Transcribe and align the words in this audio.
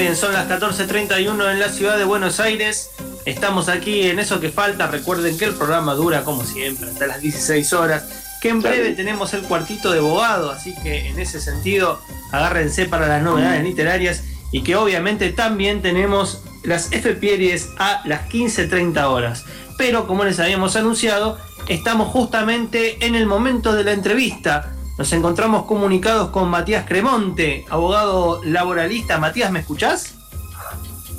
Bien, 0.00 0.16
son 0.16 0.32
las 0.32 0.48
14.31 0.48 1.52
en 1.52 1.60
la 1.60 1.68
ciudad 1.68 1.98
de 1.98 2.04
Buenos 2.04 2.40
Aires. 2.40 2.90
Estamos 3.26 3.68
aquí 3.68 4.08
en 4.08 4.18
eso 4.18 4.40
que 4.40 4.48
falta. 4.48 4.86
Recuerden 4.86 5.36
que 5.36 5.44
el 5.44 5.52
programa 5.52 5.92
dura 5.92 6.24
como 6.24 6.42
siempre 6.42 6.88
hasta 6.88 7.06
las 7.06 7.20
16 7.20 7.70
horas. 7.74 8.04
Que 8.40 8.48
en 8.48 8.62
breve 8.62 8.92
tenemos 8.92 9.34
el 9.34 9.42
cuartito 9.42 9.90
de 9.90 9.98
abogado. 9.98 10.52
Así 10.52 10.74
que 10.82 11.08
en 11.08 11.18
ese 11.18 11.38
sentido, 11.38 12.00
agárrense 12.32 12.86
para 12.86 13.08
las 13.08 13.22
novedades 13.22 13.62
literarias. 13.62 14.24
Y 14.52 14.62
que 14.62 14.74
obviamente 14.74 15.32
también 15.32 15.82
tenemos 15.82 16.44
las 16.64 16.86
FPRs 16.86 17.68
a 17.78 18.00
las 18.06 18.26
15.30 18.30 19.04
horas. 19.04 19.44
Pero 19.76 20.06
como 20.06 20.24
les 20.24 20.40
habíamos 20.40 20.76
anunciado, 20.76 21.38
estamos 21.68 22.08
justamente 22.08 23.04
en 23.04 23.16
el 23.16 23.26
momento 23.26 23.74
de 23.74 23.84
la 23.84 23.92
entrevista. 23.92 24.72
Nos 25.00 25.14
encontramos 25.14 25.64
comunicados 25.64 26.28
con 26.28 26.50
Matías 26.50 26.84
Cremonte, 26.86 27.64
abogado 27.70 28.42
laboralista. 28.44 29.16
Matías, 29.16 29.50
¿me 29.50 29.60
escuchás? 29.60 30.12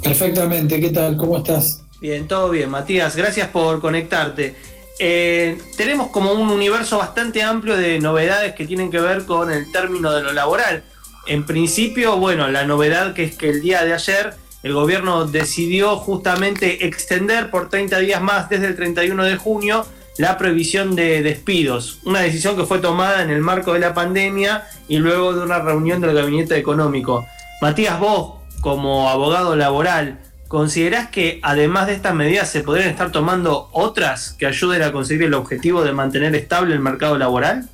Perfectamente, 0.04 0.80
¿qué 0.80 0.92
tal? 0.92 1.18
¿Cómo 1.18 1.38
estás? 1.38 1.84
Bien, 2.00 2.28
todo 2.28 2.52
bien, 2.52 2.70
Matías. 2.70 3.16
Gracias 3.16 3.48
por 3.48 3.82
conectarte. 3.82 4.56
Eh, 5.00 5.59
tenemos 5.78 6.09
como 6.09 6.32
un 6.32 6.52
universo 6.52 7.00
bastante 7.00 7.42
amplio 7.42 7.76
de 7.76 7.98
novedades 7.98 8.54
que 8.54 8.68
tienen 8.68 8.92
que 8.92 9.00
ver 9.00 9.26
con 9.26 9.52
el 9.52 9.72
término 9.72 10.12
de 10.12 10.22
lo 10.22 10.32
laboral. 10.32 10.84
En 11.26 11.44
principio, 11.48 12.18
bueno, 12.18 12.50
la 12.50 12.66
novedad 12.66 13.16
que 13.16 13.24
es 13.24 13.36
que 13.36 13.50
el 13.50 13.64
día 13.64 13.84
de 13.84 13.96
ayer 13.96 14.36
el 14.62 14.74
gobierno 14.74 15.26
decidió 15.26 15.98
justamente 15.98 16.86
extender 16.86 17.50
por 17.50 17.70
30 17.70 17.98
días 17.98 18.22
más 18.22 18.48
desde 18.48 18.68
el 18.68 18.76
31 18.76 19.24
de 19.24 19.38
junio 19.38 19.88
la 20.22 20.38
prohibición 20.38 20.95
de 20.95 21.23
despidos, 21.23 21.97
una 22.05 22.19
decisión 22.19 22.55
que 22.55 22.66
fue 22.66 22.77
tomada 22.77 23.23
en 23.23 23.31
el 23.31 23.41
marco 23.41 23.73
de 23.73 23.80
la 23.80 23.95
pandemia 23.95 24.67
y 24.88 24.97
luego 24.97 25.33
de 25.33 25.41
una 25.41 25.58
reunión 25.58 26.00
del 26.00 26.13
gabinete 26.13 26.55
económico. 26.58 27.25
Matías, 27.59 28.00
vos, 28.00 28.36
como 28.61 29.09
abogado 29.09 29.55
laboral, 29.55 30.19
¿considerás 30.47 31.09
que 31.09 31.39
además 31.41 31.88
de 31.88 31.94
estas 31.94 32.13
medidas 32.13 32.52
se 32.52 32.61
podrían 32.61 32.89
estar 32.89 33.11
tomando 33.11 33.69
otras 33.72 34.33
que 34.33 34.45
ayuden 34.45 34.83
a 34.83 34.91
conseguir 34.91 35.23
el 35.23 35.33
objetivo 35.33 35.83
de 35.83 35.91
mantener 35.91 36.35
estable 36.35 36.75
el 36.75 36.81
mercado 36.81 37.17
laboral? 37.17 37.67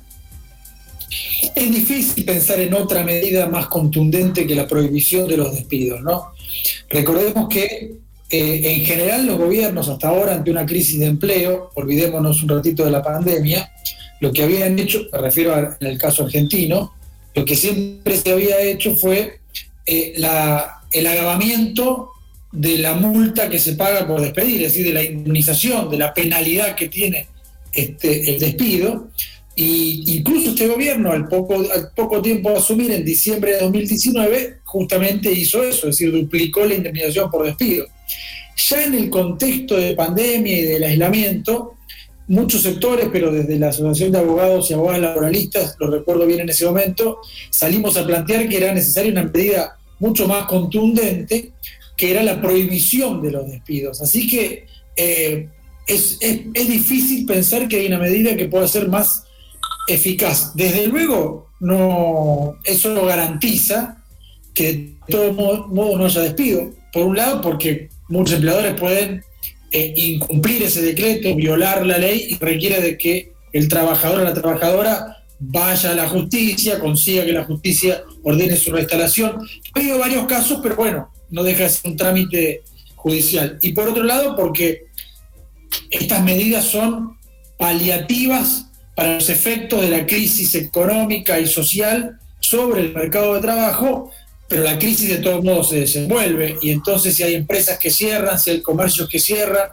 Es 1.54 1.70
difícil 1.70 2.24
pensar 2.24 2.60
en 2.60 2.72
otra 2.72 3.04
medida 3.04 3.46
más 3.46 3.66
contundente 3.68 4.46
que 4.46 4.54
la 4.54 4.66
prohibición 4.66 5.28
de 5.28 5.36
los 5.36 5.52
despidos, 5.52 6.00
¿no? 6.00 6.32
Recordemos 6.88 7.46
que 7.50 8.07
eh, 8.30 8.60
en 8.64 8.84
general 8.84 9.26
los 9.26 9.38
gobiernos 9.38 9.88
hasta 9.88 10.08
ahora 10.08 10.34
ante 10.34 10.50
una 10.50 10.66
crisis 10.66 11.00
de 11.00 11.06
empleo, 11.06 11.70
olvidémonos 11.74 12.42
un 12.42 12.50
ratito 12.50 12.84
de 12.84 12.90
la 12.90 13.02
pandemia, 13.02 13.70
lo 14.20 14.32
que 14.32 14.42
habían 14.42 14.78
hecho, 14.78 15.06
me 15.12 15.18
refiero 15.18 15.54
a, 15.54 15.76
en 15.80 15.86
el 15.86 15.98
caso 15.98 16.24
argentino, 16.24 16.92
lo 17.34 17.44
que 17.44 17.56
siempre 17.56 18.16
se 18.16 18.32
había 18.32 18.60
hecho 18.60 18.96
fue 18.96 19.40
eh, 19.86 20.14
el 20.16 21.06
agravamiento 21.06 22.10
de 22.52 22.78
la 22.78 22.94
multa 22.94 23.48
que 23.48 23.58
se 23.58 23.74
paga 23.74 24.06
por 24.06 24.20
despedir, 24.20 24.62
es 24.62 24.72
decir, 24.72 24.86
de 24.86 24.92
la 24.92 25.02
indemnización, 25.02 25.90
de 25.90 25.98
la 25.98 26.12
penalidad 26.12 26.74
que 26.74 26.88
tiene 26.88 27.26
este, 27.72 28.30
el 28.30 28.40
despido. 28.40 29.08
Y 29.54 30.16
incluso 30.16 30.50
este 30.50 30.68
gobierno, 30.68 31.10
al 31.10 31.26
poco, 31.28 31.54
al 31.54 31.90
poco 31.94 32.22
tiempo 32.22 32.50
de 32.50 32.56
asumir, 32.58 32.92
en 32.92 33.04
diciembre 33.04 33.52
de 33.52 33.60
2019, 33.60 34.58
justamente 34.64 35.32
hizo 35.32 35.62
eso, 35.62 35.88
es 35.88 35.96
decir, 35.96 36.12
duplicó 36.12 36.64
la 36.64 36.74
indemnización 36.74 37.30
por 37.30 37.44
despido. 37.44 37.86
Ya 38.56 38.84
en 38.84 38.94
el 38.94 39.10
contexto 39.10 39.76
de 39.76 39.94
pandemia 39.94 40.58
y 40.58 40.62
del 40.62 40.82
aislamiento, 40.82 41.76
muchos 42.28 42.62
sectores, 42.62 43.08
pero 43.12 43.30
desde 43.30 43.58
la 43.58 43.68
Asociación 43.68 44.12
de 44.12 44.18
Abogados 44.18 44.70
y 44.70 44.74
Abogadas 44.74 45.00
Laboralistas, 45.00 45.76
lo 45.78 45.90
recuerdo 45.90 46.26
bien 46.26 46.40
en 46.40 46.50
ese 46.50 46.66
momento, 46.66 47.20
salimos 47.50 47.96
a 47.96 48.06
plantear 48.06 48.48
que 48.48 48.56
era 48.56 48.74
necesaria 48.74 49.12
una 49.12 49.24
medida 49.24 49.78
mucho 49.98 50.28
más 50.28 50.46
contundente, 50.46 51.52
que 51.96 52.10
era 52.10 52.22
la 52.22 52.40
prohibición 52.40 53.22
de 53.22 53.30
los 53.30 53.48
despidos. 53.50 54.00
Así 54.00 54.28
que 54.28 54.66
eh, 54.96 55.48
es, 55.86 56.18
es, 56.20 56.40
es 56.54 56.68
difícil 56.68 57.26
pensar 57.26 57.66
que 57.66 57.76
hay 57.76 57.86
una 57.86 57.98
medida 57.98 58.36
que 58.36 58.46
pueda 58.46 58.68
ser 58.68 58.88
más 58.88 59.24
eficaz. 59.88 60.52
Desde 60.54 60.86
luego, 60.86 61.50
no, 61.60 62.58
eso 62.64 62.90
no 62.90 63.06
garantiza 63.06 64.02
que 64.54 64.72
de 64.72 64.94
todo 65.08 65.32
modo, 65.32 65.68
modo, 65.68 65.98
no 65.98 66.04
haya 66.04 66.20
despido. 66.20 66.70
Por 66.92 67.06
un 67.06 67.16
lado, 67.16 67.40
porque 67.40 67.88
muchos 68.08 68.36
empleadores 68.36 68.74
pueden 68.74 69.22
eh, 69.70 69.92
incumplir 69.96 70.62
ese 70.62 70.82
decreto, 70.82 71.34
violar 71.34 71.84
la 71.84 71.98
ley 71.98 72.28
y 72.30 72.36
requiere 72.36 72.80
de 72.80 72.96
que 72.96 73.32
el 73.52 73.68
trabajador 73.68 74.20
o 74.20 74.24
la 74.24 74.34
trabajadora 74.34 75.18
vaya 75.38 75.92
a 75.92 75.94
la 75.94 76.08
justicia, 76.08 76.80
consiga 76.80 77.24
que 77.24 77.32
la 77.32 77.44
justicia 77.44 78.02
ordene 78.22 78.56
su 78.56 78.72
reinstalación. 78.72 79.38
Ha 79.74 79.78
habido 79.78 79.98
varios 79.98 80.26
casos, 80.26 80.60
pero 80.62 80.76
bueno, 80.76 81.10
no 81.30 81.42
deja 81.42 81.64
de 81.64 81.68
ser 81.70 81.90
un 81.90 81.96
trámite 81.96 82.62
judicial. 82.96 83.58
Y 83.62 83.72
por 83.72 83.88
otro 83.88 84.02
lado, 84.02 84.34
porque 84.36 84.86
estas 85.90 86.22
medidas 86.22 86.64
son 86.64 87.16
paliativas 87.58 88.66
para 88.94 89.14
los 89.14 89.28
efectos 89.28 89.80
de 89.80 89.90
la 89.90 90.06
crisis 90.06 90.54
económica 90.54 91.38
y 91.38 91.46
social 91.46 92.18
sobre 92.40 92.80
el 92.80 92.94
mercado 92.94 93.34
de 93.34 93.40
trabajo, 93.40 94.10
pero 94.48 94.62
la 94.64 94.78
crisis 94.78 95.08
de 95.10 95.18
todos 95.18 95.44
modos 95.44 95.68
se 95.68 95.80
desenvuelve 95.80 96.56
y 96.62 96.70
entonces 96.70 97.14
si 97.14 97.22
hay 97.22 97.34
empresas 97.34 97.78
que 97.78 97.90
cierran, 97.90 98.38
si 98.38 98.50
hay 98.50 98.60
comercios 98.62 99.08
que 99.08 99.18
cierran, 99.18 99.68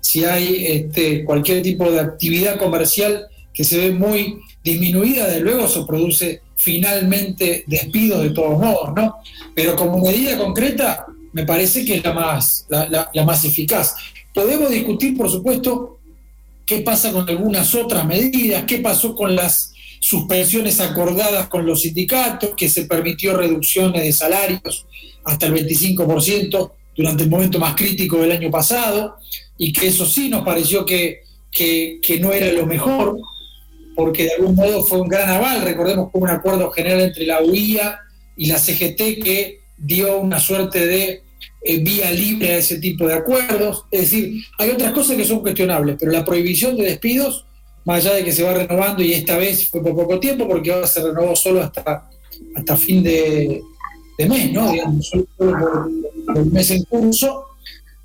si 0.00 0.24
hay 0.24 0.66
este, 0.66 1.24
cualquier 1.24 1.62
tipo 1.62 1.90
de 1.90 2.00
actividad 2.00 2.58
comercial 2.58 3.28
que 3.54 3.64
se 3.64 3.78
ve 3.78 3.90
muy 3.92 4.38
disminuida, 4.62 5.28
de 5.28 5.40
luego 5.40 5.66
eso 5.66 5.86
produce 5.86 6.42
finalmente 6.56 7.64
despidos 7.66 8.22
de 8.22 8.30
todos 8.30 8.58
modos, 8.58 8.92
¿no? 8.94 9.16
Pero 9.54 9.76
como 9.76 9.98
medida 9.98 10.36
concreta 10.36 11.06
me 11.32 11.44
parece 11.44 11.84
que 11.84 11.96
es 11.96 12.04
la 12.04 12.12
más, 12.12 12.66
la, 12.68 12.88
la, 12.88 13.10
la 13.12 13.24
más 13.24 13.44
eficaz. 13.44 13.94
Podemos 14.34 14.70
discutir, 14.70 15.16
por 15.16 15.30
supuesto, 15.30 15.98
qué 16.64 16.80
pasa 16.80 17.12
con 17.12 17.28
algunas 17.28 17.74
otras 17.74 18.04
medidas, 18.06 18.64
qué 18.66 18.78
pasó 18.78 19.14
con 19.14 19.36
las 19.36 19.72
suspensiones 20.00 20.80
acordadas 20.80 21.48
con 21.48 21.66
los 21.66 21.82
sindicatos, 21.82 22.50
que 22.56 22.68
se 22.68 22.84
permitió 22.84 23.36
reducciones 23.36 24.02
de 24.02 24.12
salarios 24.12 24.86
hasta 25.24 25.46
el 25.46 25.54
25% 25.54 26.72
durante 26.96 27.24
el 27.24 27.30
momento 27.30 27.58
más 27.58 27.74
crítico 27.74 28.18
del 28.18 28.32
año 28.32 28.50
pasado, 28.50 29.16
y 29.58 29.72
que 29.72 29.88
eso 29.88 30.06
sí 30.06 30.28
nos 30.28 30.44
pareció 30.44 30.84
que, 30.84 31.22
que, 31.50 32.18
no 32.20 32.32
era 32.32 32.52
lo 32.52 32.66
mejor, 32.66 33.18
porque 33.94 34.24
de 34.24 34.34
algún 34.34 34.54
modo 34.54 34.82
fue 34.82 35.00
un 35.00 35.08
gran 35.08 35.28
aval, 35.28 35.62
recordemos 35.62 36.10
que 36.10 36.18
hubo 36.18 36.24
un 36.24 36.30
acuerdo 36.30 36.70
general 36.70 37.00
entre 37.00 37.26
la 37.26 37.42
UIA 37.42 37.98
y 38.36 38.46
la 38.46 38.58
CGT 38.58 39.22
que 39.22 39.60
dio 39.78 40.18
una 40.18 40.38
suerte 40.38 40.86
de 40.86 41.22
eh, 41.62 41.78
vía 41.78 42.10
libre 42.10 42.52
a 42.52 42.58
ese 42.58 42.78
tipo 42.78 43.06
de 43.06 43.14
acuerdos. 43.14 43.84
Es 43.90 44.02
decir, 44.02 44.44
hay 44.58 44.70
otras 44.70 44.92
cosas 44.92 45.16
que 45.16 45.24
son 45.24 45.40
cuestionables, 45.40 45.96
pero 45.98 46.12
la 46.12 46.24
prohibición 46.24 46.76
de 46.76 46.84
despidos, 46.84 47.46
más 47.86 48.04
allá 48.04 48.16
de 48.16 48.24
que 48.24 48.32
se 48.32 48.42
va 48.42 48.52
renovando 48.52 49.02
y 49.02 49.12
esta 49.12 49.38
vez 49.38 49.70
fue 49.70 49.80
por 49.80 49.94
poco 49.94 50.18
tiempo, 50.18 50.46
porque 50.46 50.72
ahora 50.72 50.88
se 50.88 51.00
renovó 51.00 51.36
solo 51.36 51.62
hasta, 51.62 52.10
hasta 52.56 52.76
fin 52.76 53.02
de, 53.02 53.62
mes, 54.18 54.52
¿no? 54.52 54.72
Digamos, 54.72 55.08
solo 55.08 55.24
por, 55.36 55.90
por, 56.26 56.36
el 56.36 56.46
mes 56.46 56.70
en 56.72 56.82
curso, 56.84 57.46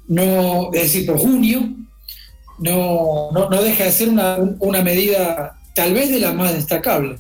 no, 0.08 0.72
es 0.72 0.84
decir, 0.84 1.08
por 1.08 1.18
junio, 1.18 1.68
no, 2.60 3.32
no, 3.32 3.50
no 3.50 3.64
deja 3.64 3.86
de 3.86 3.92
ser 3.92 4.10
una, 4.10 4.38
una 4.60 4.84
medida 4.84 5.60
tal 5.74 5.96
vez 5.96 6.12
de 6.12 6.20
la 6.20 6.32
más 6.32 6.54
destacable. 6.54 7.18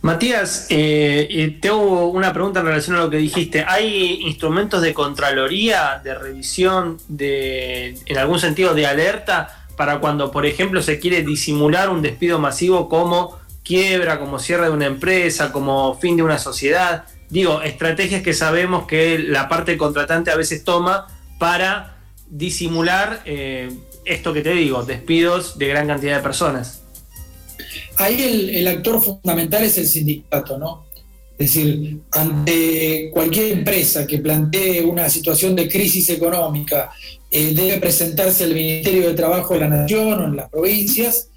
Matías, 0.00 0.66
eh, 0.70 1.58
tengo 1.60 2.08
una 2.08 2.32
pregunta 2.32 2.60
en 2.60 2.66
relación 2.66 2.96
a 2.96 3.00
lo 3.00 3.10
que 3.10 3.16
dijiste. 3.18 3.64
¿Hay 3.66 4.22
instrumentos 4.22 4.80
de 4.80 4.94
contraloría, 4.94 6.00
de 6.02 6.14
revisión, 6.14 6.98
de, 7.08 7.98
en 8.06 8.16
algún 8.16 8.38
sentido 8.38 8.72
de 8.74 8.86
alerta 8.86 9.57
para 9.78 10.00
cuando, 10.00 10.32
por 10.32 10.44
ejemplo, 10.44 10.82
se 10.82 10.98
quiere 10.98 11.22
disimular 11.22 11.88
un 11.88 12.02
despido 12.02 12.40
masivo 12.40 12.88
como 12.88 13.38
quiebra, 13.62 14.18
como 14.18 14.40
cierre 14.40 14.64
de 14.64 14.72
una 14.72 14.86
empresa, 14.86 15.52
como 15.52 15.94
fin 15.94 16.16
de 16.16 16.24
una 16.24 16.38
sociedad? 16.38 17.04
Digo, 17.30 17.62
estrategias 17.62 18.22
que 18.22 18.34
sabemos 18.34 18.88
que 18.88 19.20
la 19.20 19.48
parte 19.48 19.78
contratante 19.78 20.32
a 20.32 20.36
veces 20.36 20.64
toma 20.64 21.06
para 21.38 21.96
disimular 22.28 23.22
eh, 23.24 23.70
esto 24.04 24.32
que 24.32 24.42
te 24.42 24.50
digo, 24.50 24.82
despidos 24.82 25.58
de 25.58 25.68
gran 25.68 25.86
cantidad 25.86 26.16
de 26.16 26.22
personas. 26.22 26.82
Ahí 27.98 28.20
el, 28.20 28.50
el 28.50 28.66
actor 28.66 29.00
fundamental 29.00 29.62
es 29.62 29.78
el 29.78 29.86
sindicato, 29.86 30.58
¿no? 30.58 30.87
Es 31.38 31.54
decir, 31.54 32.00
ante 32.10 33.10
cualquier 33.12 33.58
empresa 33.58 34.06
que 34.06 34.18
plantee 34.18 34.82
una 34.82 35.08
situación 35.08 35.54
de 35.54 35.68
crisis 35.68 36.10
económica, 36.10 36.90
eh, 37.30 37.52
debe 37.54 37.78
presentarse 37.78 38.42
al 38.42 38.54
Ministerio 38.54 39.08
de 39.08 39.14
Trabajo 39.14 39.54
de 39.54 39.60
la 39.60 39.68
Nación 39.68 40.20
o 40.20 40.24
en 40.24 40.36
las 40.36 40.50
provincias 40.50 41.28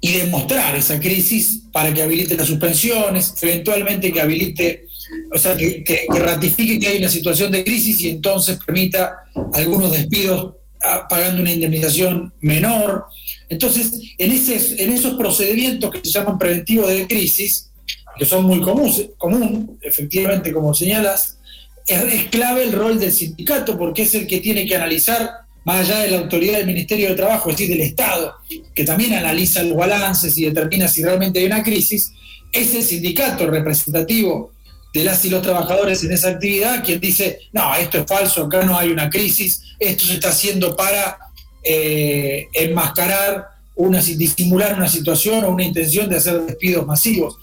y 0.00 0.12
demostrar 0.12 0.74
esa 0.74 0.98
crisis 0.98 1.64
para 1.70 1.92
que 1.92 2.02
habilite 2.02 2.34
las 2.34 2.46
suspensiones, 2.46 3.34
eventualmente 3.42 4.10
que 4.10 4.20
habilite, 4.20 4.86
o 5.32 5.38
sea, 5.38 5.54
que, 5.54 5.84
que 5.84 6.06
ratifique 6.18 6.80
que 6.80 6.88
hay 6.88 6.98
una 6.98 7.10
situación 7.10 7.52
de 7.52 7.62
crisis 7.62 8.00
y 8.00 8.08
entonces 8.08 8.58
permita 8.64 9.16
algunos 9.52 9.92
despidos 9.92 10.54
ah, 10.82 11.06
pagando 11.08 11.42
una 11.42 11.52
indemnización 11.52 12.32
menor. 12.40 13.04
Entonces, 13.50 13.92
en 14.16 14.92
esos 14.92 15.14
procedimientos 15.14 15.90
que 15.90 16.00
se 16.02 16.10
llaman 16.10 16.38
preventivos 16.38 16.88
de 16.88 17.06
crisis, 17.06 17.71
que 18.18 18.24
son 18.24 18.44
muy 18.44 18.60
comunes, 18.60 19.10
común, 19.18 19.78
efectivamente, 19.82 20.52
como 20.52 20.74
señalas, 20.74 21.38
es, 21.86 22.24
clave 22.30 22.64
el 22.64 22.72
rol 22.72 22.98
del 22.98 23.12
sindicato 23.12 23.76
porque 23.76 24.02
es 24.02 24.14
el 24.14 24.26
que 24.26 24.40
tiene 24.40 24.66
que 24.66 24.76
analizar, 24.76 25.30
más 25.64 25.80
allá 25.80 26.00
de 26.00 26.10
la 26.10 26.18
autoridad 26.18 26.58
del 26.58 26.66
Ministerio 26.66 27.08
de 27.08 27.14
Trabajo, 27.14 27.50
es 27.50 27.56
decir, 27.56 27.70
del 27.70 27.86
Estado, 27.86 28.34
que 28.74 28.84
también 28.84 29.14
analiza 29.14 29.62
los 29.62 29.76
balances 29.76 30.36
y 30.36 30.44
determina 30.44 30.88
si 30.88 31.02
realmente 31.02 31.38
hay 31.38 31.46
una 31.46 31.62
crisis, 31.62 32.12
es 32.52 32.74
el 32.74 32.82
sindicato 32.82 33.46
representativo 33.46 34.52
de 34.92 35.04
las 35.04 35.24
y 35.24 35.30
los 35.30 35.42
trabajadores 35.42 36.04
en 36.04 36.12
esa 36.12 36.30
actividad 36.30 36.84
quien 36.84 37.00
dice, 37.00 37.38
no, 37.52 37.74
esto 37.76 37.98
es 37.98 38.06
falso, 38.06 38.44
acá 38.44 38.62
no 38.64 38.76
hay 38.76 38.90
una 38.90 39.08
crisis, 39.08 39.62
esto 39.78 40.04
se 40.04 40.14
está 40.14 40.28
haciendo 40.28 40.76
para 40.76 41.16
eh, 41.64 42.48
enmascarar, 42.52 43.51
una, 43.76 44.00
disimular 44.00 44.74
una 44.74 44.88
situación 44.88 45.44
o 45.44 45.50
una 45.50 45.64
intención 45.64 46.08
de 46.08 46.16
hacer 46.16 46.40
despidos 46.42 46.86
masivos. 46.86 47.38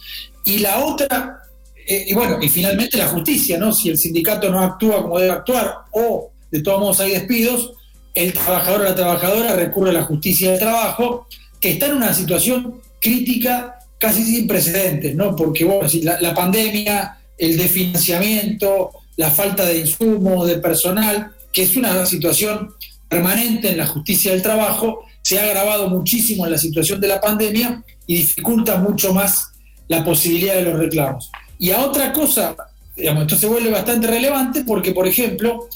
Y 0.45 0.59
la 0.59 0.83
otra, 0.83 1.39
eh, 1.87 2.05
y 2.07 2.13
bueno, 2.13 2.37
y 2.41 2.49
finalmente 2.49 2.97
la 2.97 3.07
justicia, 3.07 3.57
¿no? 3.57 3.73
Si 3.73 3.89
el 3.89 3.97
sindicato 3.97 4.49
no 4.49 4.61
actúa 4.61 5.01
como 5.01 5.19
debe 5.19 5.31
actuar 5.31 5.73
o 5.91 6.31
de 6.51 6.61
todos 6.61 6.79
modos 6.79 6.99
hay 6.99 7.11
despidos, 7.11 7.73
el 8.15 8.33
trabajador 8.33 8.81
o 8.81 8.83
la 8.85 8.95
trabajadora 8.95 9.55
recurre 9.55 9.91
a 9.91 9.93
la 9.93 10.03
justicia 10.03 10.51
del 10.51 10.59
trabajo, 10.59 11.27
que 11.59 11.71
está 11.71 11.87
en 11.87 11.95
una 11.95 12.13
situación 12.13 12.81
crítica 12.99 13.79
casi 13.99 14.23
sin 14.23 14.47
precedentes, 14.47 15.15
¿no? 15.15 15.35
Porque, 15.35 15.65
bueno, 15.65 15.87
la, 16.03 16.19
la 16.21 16.33
pandemia, 16.33 17.17
el 17.37 17.57
desfinanciamiento, 17.57 18.91
la 19.17 19.29
falta 19.29 19.65
de 19.65 19.79
insumos, 19.79 20.47
de 20.47 20.57
personal, 20.57 21.31
que 21.51 21.63
es 21.63 21.75
una 21.75 22.05
situación 22.05 22.73
permanente 23.09 23.69
en 23.69 23.77
la 23.77 23.87
justicia 23.87 24.31
del 24.31 24.41
trabajo, 24.41 25.05
se 25.21 25.39
ha 25.39 25.43
agravado 25.43 25.89
muchísimo 25.89 26.45
en 26.45 26.51
la 26.51 26.57
situación 26.57 27.01
de 27.01 27.07
la 27.07 27.19
pandemia 27.19 27.83
y 28.07 28.17
dificulta 28.17 28.77
mucho 28.77 29.13
más 29.13 29.49
la 29.87 30.03
posibilidad 30.05 30.55
de 30.55 30.63
los 30.63 30.79
reclamos. 30.79 31.31
Y 31.57 31.71
a 31.71 31.81
otra 31.81 32.13
cosa, 32.13 32.55
digamos, 32.95 33.23
esto 33.23 33.37
se 33.37 33.47
vuelve 33.47 33.71
bastante 33.71 34.07
relevante 34.07 34.63
porque, 34.63 34.93
por 34.93 35.07
ejemplo, 35.07 35.67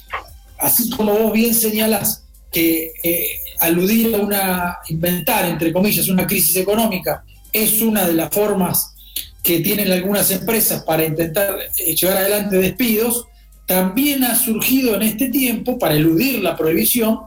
así 0.60 0.90
como 0.92 1.14
vos 1.14 1.34
bien 1.34 1.54
señalás 1.54 2.24
que 2.52 2.94
eh, 3.04 3.28
aludir 3.60 4.16
a 4.16 4.20
una, 4.20 4.78
inventar, 4.90 5.46
entre 5.46 5.74
comillas, 5.74 6.08
una 6.08 6.28
crisis 6.28 6.56
económica 6.56 7.24
es 7.52 7.82
una 7.82 8.06
de 8.06 8.14
las 8.14 8.30
formas 8.30 8.96
que 9.42 9.60
tienen 9.60 9.92
algunas 9.92 10.32
empresas 10.32 10.84
para 10.84 11.04
intentar 11.04 11.58
eh, 11.78 11.96
llevar 11.96 12.18
adelante 12.18 12.58
despidos, 12.58 13.28
también 13.66 14.24
ha 14.24 14.36
surgido 14.36 14.96
en 14.96 15.04
este 15.04 15.30
tiempo, 15.30 15.80
para 15.80 15.96
eludir 15.96 16.42
la 16.42 16.56
prohibición, 16.56 17.20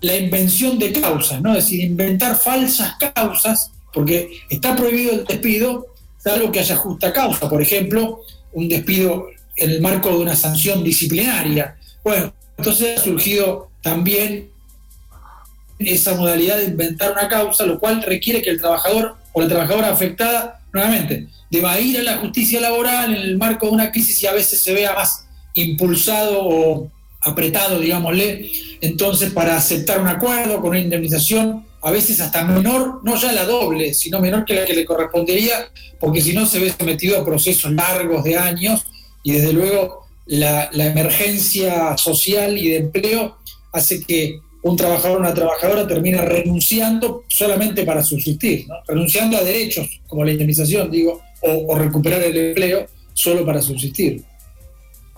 la 0.00 0.16
invención 0.16 0.78
de 0.78 0.92
causas, 0.92 1.40
¿no? 1.40 1.54
Es 1.54 1.64
decir, 1.64 1.80
inventar 1.80 2.36
falsas 2.36 2.94
causas, 3.14 3.70
porque 3.92 4.30
está 4.48 4.74
prohibido 4.74 5.12
el 5.12 5.24
despido, 5.24 5.86
algo 6.24 6.52
que 6.52 6.60
haya 6.60 6.76
justa 6.76 7.12
causa, 7.12 7.48
por 7.48 7.60
ejemplo, 7.60 8.20
un 8.52 8.68
despido 8.68 9.28
en 9.56 9.70
el 9.70 9.80
marco 9.80 10.08
de 10.10 10.16
una 10.16 10.36
sanción 10.36 10.84
disciplinaria. 10.84 11.76
Bueno, 12.04 12.32
entonces 12.56 12.98
ha 12.98 13.02
surgido 13.02 13.70
también 13.82 14.50
esa 15.78 16.14
modalidad 16.14 16.58
de 16.58 16.64
inventar 16.64 17.12
una 17.12 17.28
causa, 17.28 17.66
lo 17.66 17.78
cual 17.78 18.02
requiere 18.02 18.40
que 18.40 18.50
el 18.50 18.60
trabajador 18.60 19.16
o 19.32 19.42
la 19.42 19.48
trabajadora 19.48 19.88
afectada, 19.88 20.60
nuevamente, 20.72 21.26
deba 21.50 21.78
ir 21.80 21.98
a 21.98 22.02
la 22.02 22.18
justicia 22.18 22.60
laboral 22.60 23.14
en 23.14 23.22
el 23.22 23.36
marco 23.36 23.66
de 23.66 23.72
una 23.72 23.90
crisis 23.90 24.22
y 24.22 24.26
a 24.26 24.32
veces 24.32 24.60
se 24.60 24.72
vea 24.72 24.94
más 24.94 25.26
impulsado 25.54 26.40
o 26.42 26.90
apretado, 27.20 27.78
digámosle, 27.78 28.50
entonces 28.80 29.32
para 29.32 29.56
aceptar 29.56 30.00
un 30.00 30.08
acuerdo 30.08 30.60
con 30.60 30.70
una 30.70 30.80
indemnización 30.80 31.64
a 31.82 31.90
veces 31.90 32.20
hasta 32.20 32.44
menor, 32.44 33.00
no 33.02 33.16
ya 33.16 33.32
la 33.32 33.44
doble, 33.44 33.92
sino 33.92 34.20
menor 34.20 34.44
que 34.44 34.54
la 34.54 34.64
que 34.64 34.74
le 34.74 34.84
correspondería, 34.84 35.68
porque 35.98 36.20
si 36.20 36.32
no 36.32 36.46
se 36.46 36.60
ve 36.60 36.72
sometido 36.76 37.20
a 37.20 37.24
procesos 37.24 37.72
largos 37.72 38.22
de 38.22 38.36
años 38.36 38.84
y 39.24 39.32
desde 39.32 39.52
luego 39.52 40.06
la, 40.26 40.70
emergencia 40.72 41.96
social 41.96 42.56
y 42.56 42.68
de 42.68 42.76
empleo 42.78 43.36
hace 43.72 44.00
que 44.00 44.38
un 44.62 44.76
trabajador 44.76 45.16
o 45.16 45.20
una 45.20 45.34
trabajadora 45.34 45.86
termine 45.86 46.18
renunciando 46.18 47.24
solamente 47.26 47.84
para 47.84 48.04
subsistir, 48.04 48.66
renunciando 48.86 49.36
a 49.36 49.42
derechos 49.42 50.00
como 50.06 50.24
la 50.24 50.30
indemnización, 50.30 50.88
digo, 50.88 51.20
o, 51.40 51.76
recuperar 51.76 52.22
el 52.22 52.36
empleo 52.36 52.86
solo 53.12 53.44
para 53.44 53.60
subsistir. 53.60 54.22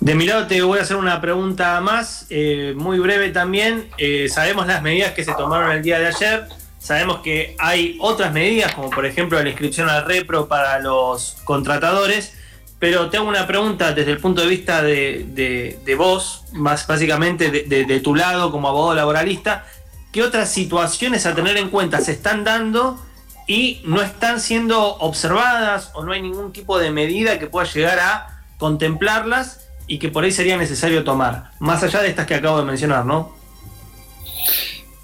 De 0.05 0.15
mi 0.15 0.27
lado 0.27 0.47
te 0.47 0.61
voy 0.61 0.79
a 0.79 0.83
hacer 0.83 0.97
una 0.97 1.19
pregunta 1.23 1.81
más, 1.81 2.27
eh, 2.29 2.75
muy 2.77 2.99
breve 2.99 3.31
también. 3.31 3.89
Eh, 3.97 4.29
sabemos 4.29 4.67
las 4.67 4.83
medidas 4.83 5.13
que 5.13 5.25
se 5.25 5.33
tomaron 5.33 5.73
el 5.73 5.83
día 5.83 5.99
de 5.99 6.09
ayer. 6.09 6.47
Sabemos 6.79 7.21
que 7.21 7.57
hay 7.59 7.97
otras 8.03 8.31
medidas, 8.31 8.75
como 8.75 8.91
por 8.91 9.07
ejemplo 9.07 9.43
la 9.43 9.49
inscripción 9.49 9.89
al 9.89 10.05
repro 10.05 10.47
para 10.47 10.79
los 10.79 11.39
contratadores. 11.45 12.35
Pero 12.79 13.09
te 13.09 13.17
hago 13.17 13.27
una 13.27 13.47
pregunta 13.47 13.95
desde 13.95 14.11
el 14.11 14.19
punto 14.19 14.43
de 14.43 14.49
vista 14.49 14.83
de, 14.83 15.97
vos, 15.97 16.45
más 16.53 16.87
básicamente 16.87 17.51
de, 17.51 17.87
de, 17.87 18.01
tu 18.01 18.15
lado 18.15 18.51
como 18.51 18.69
abogado 18.69 18.95
laboralista. 18.97 19.65
¿Qué 20.13 20.23
otras 20.23 20.53
situaciones 20.53 21.25
a 21.25 21.35
tener 21.35 21.57
en 21.57 21.71
cuenta 21.71 22.03
se 22.03 22.13
están 22.13 22.45
dando 22.45 23.03
y 23.47 23.81
no 23.87 24.03
están 24.03 24.39
siendo 24.39 24.97
observadas 24.97 25.93
o 25.95 26.05
no 26.05 26.13
hay 26.13 26.21
ningún 26.21 26.53
tipo 26.53 26.79
de 26.79 26.91
medida 26.91 27.39
que 27.39 27.47
pueda 27.47 27.67
llegar 27.67 27.99
a 28.01 28.43
contemplarlas 28.59 29.64
y 29.87 29.99
que 29.99 30.09
por 30.09 30.25
ahí 30.25 30.33
sería 30.33 30.57
necesario 30.57 31.05
tomar, 31.05 31.51
más 31.61 31.83
allá 31.83 32.03
de 32.03 32.09
estas 32.09 32.27
que 32.27 32.35
acabo 32.35 32.59
de 32.59 32.65
mencionar, 32.65 33.05
¿no? 33.05 33.33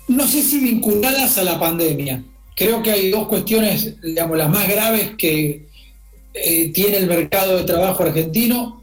No 0.09 0.27
sé 0.27 0.43
si 0.43 0.59
vinculadas 0.59 1.39
a 1.39 1.45
la 1.45 1.59
pandemia. 1.61 2.23
Creo 2.57 2.83
que 2.83 2.91
hay 2.91 3.11
dos 3.11 3.29
cuestiones, 3.29 4.01
digamos, 4.03 4.37
las 4.37 4.51
más 4.51 4.69
graves 4.69 5.13
que 5.17 5.67
eh, 6.35 6.73
tiene 6.73 6.97
el 6.97 7.07
mercado 7.07 7.59
de 7.59 7.65
trabajo 7.65 8.03
argentino. 8.03 8.83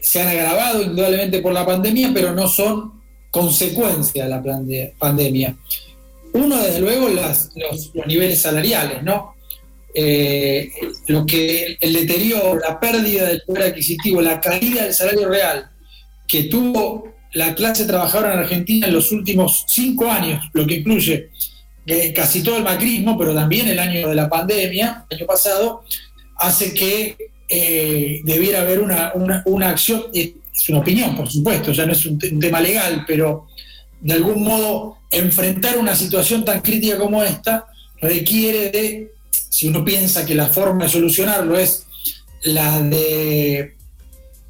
Se 0.00 0.20
han 0.20 0.28
agravado 0.28 0.82
indudablemente 0.82 1.40
por 1.40 1.52
la 1.52 1.64
pandemia, 1.64 2.10
pero 2.12 2.32
no 2.32 2.48
son 2.48 3.00
consecuencia 3.30 4.24
de 4.24 4.30
la 4.30 4.42
pandemia. 4.98 5.56
Uno, 6.32 6.56
desde 6.58 6.80
luego, 6.80 7.08
los, 7.08 7.50
los 7.94 8.06
niveles 8.06 8.42
salariales, 8.42 9.02
¿no? 9.02 9.35
Eh, 9.98 10.70
lo 11.06 11.24
que 11.24 11.78
el 11.80 11.92
deterioro, 11.94 12.58
la 12.58 12.78
pérdida 12.78 13.28
del 13.28 13.40
poder 13.46 13.70
adquisitivo, 13.70 14.20
la 14.20 14.42
caída 14.42 14.82
del 14.84 14.92
salario 14.92 15.26
real 15.26 15.70
que 16.28 16.44
tuvo 16.44 17.14
la 17.32 17.54
clase 17.54 17.86
trabajadora 17.86 18.34
en 18.34 18.40
Argentina 18.40 18.86
en 18.88 18.92
los 18.92 19.10
últimos 19.10 19.64
cinco 19.66 20.10
años, 20.10 20.44
lo 20.52 20.66
que 20.66 20.74
incluye 20.74 21.30
eh, 21.86 22.12
casi 22.12 22.42
todo 22.42 22.58
el 22.58 22.64
macrismo, 22.64 23.16
pero 23.16 23.32
también 23.34 23.68
el 23.68 23.78
año 23.78 24.06
de 24.06 24.14
la 24.14 24.28
pandemia, 24.28 25.06
el 25.08 25.16
año 25.16 25.26
pasado, 25.26 25.84
hace 26.36 26.74
que 26.74 27.16
eh, 27.48 28.20
debiera 28.22 28.60
haber 28.60 28.80
una, 28.80 29.12
una, 29.46 29.68
acción, 29.70 30.04
es 30.12 30.34
una 30.68 30.80
opinión, 30.80 31.16
por 31.16 31.30
supuesto, 31.30 31.72
ya 31.72 31.86
no 31.86 31.92
es 31.92 32.04
un 32.04 32.18
tema 32.18 32.60
legal, 32.60 33.02
pero 33.06 33.46
de 33.98 34.12
algún 34.12 34.42
modo 34.42 34.98
enfrentar 35.10 35.78
una 35.78 35.96
situación 35.96 36.44
tan 36.44 36.60
crítica 36.60 36.98
como 36.98 37.22
esta 37.22 37.66
requiere 37.98 38.70
de 38.70 39.15
si 39.56 39.68
uno 39.68 39.82
piensa 39.82 40.26
que 40.26 40.34
la 40.34 40.48
forma 40.48 40.84
de 40.84 40.90
solucionarlo 40.90 41.58
es 41.58 41.86
la 42.42 42.78
de 42.82 43.74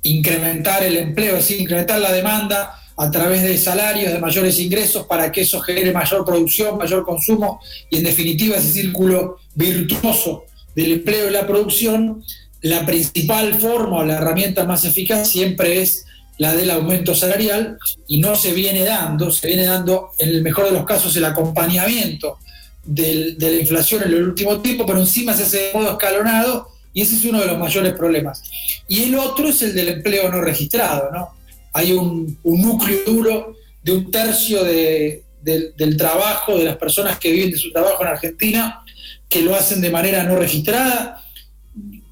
incrementar 0.03 0.83
el 0.83 0.97
empleo, 0.97 1.37
es 1.37 1.47
decir, 1.47 1.61
incrementar 1.61 2.01
la 2.01 2.11
demanda 2.11 2.75
a 2.97 3.09
través 3.13 3.45
de 3.45 3.57
salarios, 3.57 4.13
de 4.13 4.19
mayores 4.19 4.59
ingresos, 4.59 5.07
para 5.07 5.31
que 5.31 5.43
eso 5.43 5.61
genere 5.61 5.93
mayor 5.93 6.25
producción, 6.25 6.77
mayor 6.77 7.05
consumo 7.05 7.61
y 7.89 7.99
en 7.99 8.03
definitiva 8.03 8.57
ese 8.57 8.73
círculo 8.73 9.37
virtuoso 9.55 10.43
del 10.75 10.95
empleo 10.95 11.29
y 11.29 11.33
la 11.33 11.47
producción, 11.47 12.25
la 12.63 12.85
principal 12.85 13.55
forma 13.61 13.99
o 13.99 14.05
la 14.05 14.15
herramienta 14.15 14.65
más 14.65 14.85
eficaz 14.85 15.29
siempre 15.29 15.83
es 15.83 16.05
la 16.39 16.53
del 16.53 16.69
aumento 16.69 17.15
salarial 17.15 17.79
y 18.09 18.19
no 18.19 18.35
se 18.35 18.53
viene 18.53 18.83
dando, 18.85 19.31
se 19.31 19.47
viene 19.47 19.67
dando 19.67 20.11
en 20.19 20.31
el 20.31 20.43
mejor 20.43 20.65
de 20.65 20.73
los 20.73 20.85
casos 20.85 21.15
el 21.15 21.25
acompañamiento 21.25 22.39
de 22.87 23.37
la 23.39 23.61
inflación 23.61 24.03
en 24.05 24.09
el 24.09 24.29
último 24.29 24.61
tiempo, 24.61 24.87
pero 24.87 25.01
encima 25.01 25.35
se 25.35 25.43
hace 25.43 25.59
de 25.59 25.73
modo 25.75 25.93
escalonado 25.93 26.71
y 26.97 27.03
ese 27.03 27.17
es 27.17 27.25
uno 27.27 27.41
de 27.41 27.47
los 27.47 27.59
mayores 27.59 27.93
problemas. 27.93 28.43
Y 28.89 29.03
el 29.03 29.17
otro 29.17 29.49
es 29.49 29.61
el 29.61 29.75
del 29.75 29.89
empleo 29.89 30.31
no 30.31 30.41
registrado, 30.41 31.11
¿no? 31.13 31.29
Hay 31.75 31.93
un, 31.93 32.39
núcleo 32.43 33.01
duro 33.05 33.55
de 33.83 33.93
un 33.93 34.11
tercio 34.11 34.65
del 34.65 35.97
trabajo, 35.99 36.57
de 36.57 36.65
las 36.65 36.79
personas 36.79 37.19
que 37.19 37.31
viven 37.31 37.51
de 37.51 37.59
su 37.59 37.71
trabajo 37.71 38.03
en 38.03 38.09
Argentina, 38.09 38.83
que 39.29 39.43
lo 39.43 39.55
hacen 39.55 39.83
de 39.83 39.91
manera 39.91 40.23
no 40.23 40.37
registrada. 40.37 41.23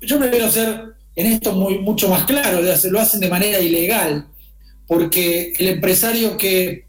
Yo 0.02 0.18
prefiero 0.18 0.50
ser 0.50 0.84
en 1.16 1.26
esto 1.26 1.54
mucho 1.54 2.10
más 2.10 2.24
claro, 2.24 2.60
lo 2.60 3.00
hacen 3.00 3.20
de 3.20 3.30
manera 3.30 3.60
ilegal, 3.60 4.26
porque 4.86 5.54
el 5.58 5.68
empresario 5.68 6.36
que 6.36 6.84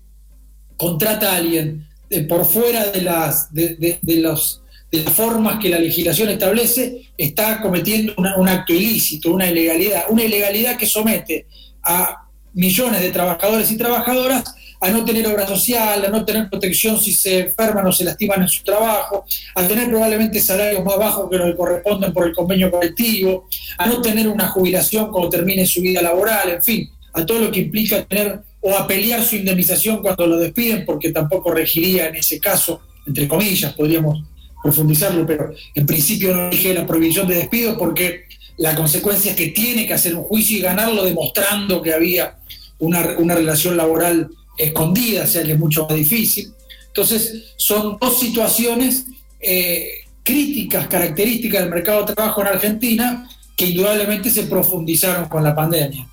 contrata 0.76 1.32
a 1.32 1.38
alguien 1.38 1.88
por 2.28 2.46
fuera 2.46 2.92
de 2.92 3.02
las, 3.02 3.54
de, 3.54 3.98
los, 4.22 4.62
de 4.92 5.04
las 5.04 5.14
formas 5.14 5.60
que 5.62 5.70
la 5.70 5.80
legislación 5.80 6.30
establece, 6.30 7.12
está 7.18 7.62
cometiendo 7.62 8.14
un 8.18 8.48
acto 8.48 8.74
ilícito, 8.74 9.32
una 9.32 9.50
ilegalidad, 9.50 10.06
una 10.10 10.24
ilegalidad 10.24 10.78
que 10.78 10.86
somete 10.86 11.48
a 11.84 12.28
millones 12.54 13.02
de 13.02 13.12
trabajadores 13.12 13.72
y 13.72 13.78
trabajadoras 13.78 14.56
a 14.82 14.90
no 14.90 15.04
tener 15.04 15.26
obra 15.28 15.48
social, 15.48 16.06
a 16.06 16.10
no 16.10 16.26
tener 16.26 16.50
protección 16.50 17.00
si 17.00 17.12
se 17.12 17.40
enferman 17.40 17.88
o 17.88 17.92
se 17.92 18.04
lastiman 18.04 18.42
en 18.42 18.48
su 18.48 18.64
trabajo, 18.64 19.26
a 19.56 19.68
tener 19.68 19.90
probablemente 19.90 20.40
salarios 20.40 20.84
más 20.84 20.98
bajos 20.98 21.30
que 21.30 21.38
los 21.38 21.52
que 21.52 21.56
corresponden 21.56 22.14
por 22.14 22.28
el 22.28 22.34
convenio 22.34 22.70
colectivo, 22.70 23.48
a 23.78 23.88
no 23.88 24.02
tener 24.02 24.28
una 24.28 24.48
jubilación 24.48 25.12
cuando 25.12 25.30
termine 25.30 25.66
su 25.66 25.82
vida 25.82 26.02
laboral, 26.02 26.50
en 26.50 26.64
fin, 26.64 26.90
a 27.14 27.26
todo 27.26 27.40
lo 27.40 27.52
que 27.52 27.62
implica 27.62 28.04
tener 28.04 28.42
o 28.68 28.76
a 28.76 28.88
pelear 28.88 29.24
su 29.24 29.36
indemnización 29.36 30.02
cuando 30.02 30.26
lo 30.26 30.38
despiden, 30.38 30.86
porque 30.86 31.12
tampoco 31.12 31.54
regiría 31.54 32.08
en 32.08 32.16
ese 32.16 32.40
caso, 32.40 32.82
entre 33.06 33.28
comillas, 33.28 33.74
podríamos 33.74 34.24
profundizarlo, 34.64 35.24
pero 35.24 35.52
en 35.76 35.86
principio 35.86 36.36
no 36.36 36.50
dije 36.50 36.74
la 36.74 36.88
prohibición 36.88 37.28
de 37.28 37.36
despido 37.36 37.78
porque 37.78 38.24
la 38.58 38.74
consecuencia 38.74 39.30
es 39.30 39.38
que 39.38 39.50
tiene 39.50 39.86
que 39.86 39.94
hacer 39.94 40.16
un 40.16 40.24
juicio 40.24 40.58
y 40.58 40.62
ganarlo 40.62 41.06
demostrando 41.06 41.80
que 41.80 41.94
había 41.94 42.40
una, 42.80 43.16
una 43.20 43.36
relación 43.36 43.78
laboral 43.78 44.32
escondida, 44.58 45.26
o 45.26 45.28
sea 45.28 45.44
que 45.44 45.52
es 45.52 45.60
mucho 45.60 45.86
más 45.88 45.96
difícil. 45.96 46.52
Entonces, 46.88 47.54
son 47.58 48.00
dos 48.02 48.20
situaciones 48.20 49.06
eh, 49.42 49.90
críticas, 50.24 50.88
características 50.88 51.62
del 51.62 51.70
mercado 51.70 52.04
de 52.04 52.16
trabajo 52.16 52.42
en 52.42 52.48
Argentina 52.48 53.30
que 53.56 53.68
indudablemente 53.68 54.32
se 54.32 54.48
profundizaron 54.48 55.30
con 55.30 55.44
la 55.44 55.54
pandemia. 55.54 56.08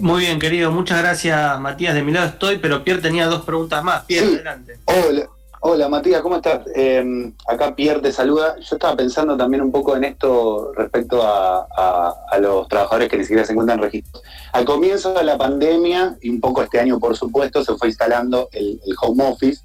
Muy 0.00 0.20
bien, 0.20 0.38
querido. 0.38 0.70
Muchas 0.70 0.98
gracias, 0.98 1.60
Matías. 1.60 1.94
De 1.94 2.02
mi 2.02 2.12
lado 2.12 2.26
estoy, 2.26 2.58
pero 2.58 2.84
Pierre 2.84 3.02
tenía 3.02 3.26
dos 3.26 3.42
preguntas 3.42 3.82
más. 3.82 4.04
Pierre, 4.04 4.34
adelante. 4.34 4.78
Hola. 4.84 5.28
Hola 5.60 5.88
Matías, 5.88 6.22
¿cómo 6.22 6.36
estás? 6.36 6.60
Eh, 6.76 7.32
acá 7.48 7.74
Pierre 7.74 8.00
te 8.00 8.12
saluda. 8.12 8.54
Yo 8.60 8.76
estaba 8.76 8.94
pensando 8.94 9.36
también 9.36 9.60
un 9.60 9.72
poco 9.72 9.96
en 9.96 10.04
esto 10.04 10.72
respecto 10.76 11.20
a, 11.24 12.14
los 12.40 12.68
trabajadores 12.68 13.08
que 13.08 13.18
ni 13.18 13.24
siquiera 13.24 13.44
se 13.44 13.52
encuentran 13.52 13.80
registrados. 13.80 14.24
Al 14.52 14.64
comienzo 14.64 15.12
de 15.14 15.24
la 15.24 15.36
pandemia, 15.36 16.16
y 16.20 16.30
un 16.30 16.40
poco 16.40 16.62
este 16.62 16.78
año 16.78 17.00
por 17.00 17.16
supuesto, 17.16 17.64
se 17.64 17.74
fue 17.74 17.88
instalando 17.88 18.48
el, 18.52 18.80
home 19.00 19.24
office 19.24 19.62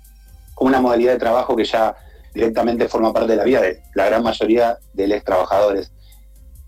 como 0.56 0.70
una 0.70 0.82
modalidad 0.82 1.13
de 1.13 1.20
trabajo 1.20 1.56
que 1.56 1.66
ya 1.66 1.96
directamente 2.34 2.88
forma 2.88 3.13
parte 3.13 3.32
de 3.32 3.38
la 3.38 3.44
vida 3.44 3.62
de 3.62 3.84
la 3.94 4.06
gran 4.08 4.24
mayoría 4.24 4.80
de 4.94 5.08
los 5.08 5.24
trabajadores. 5.24 5.92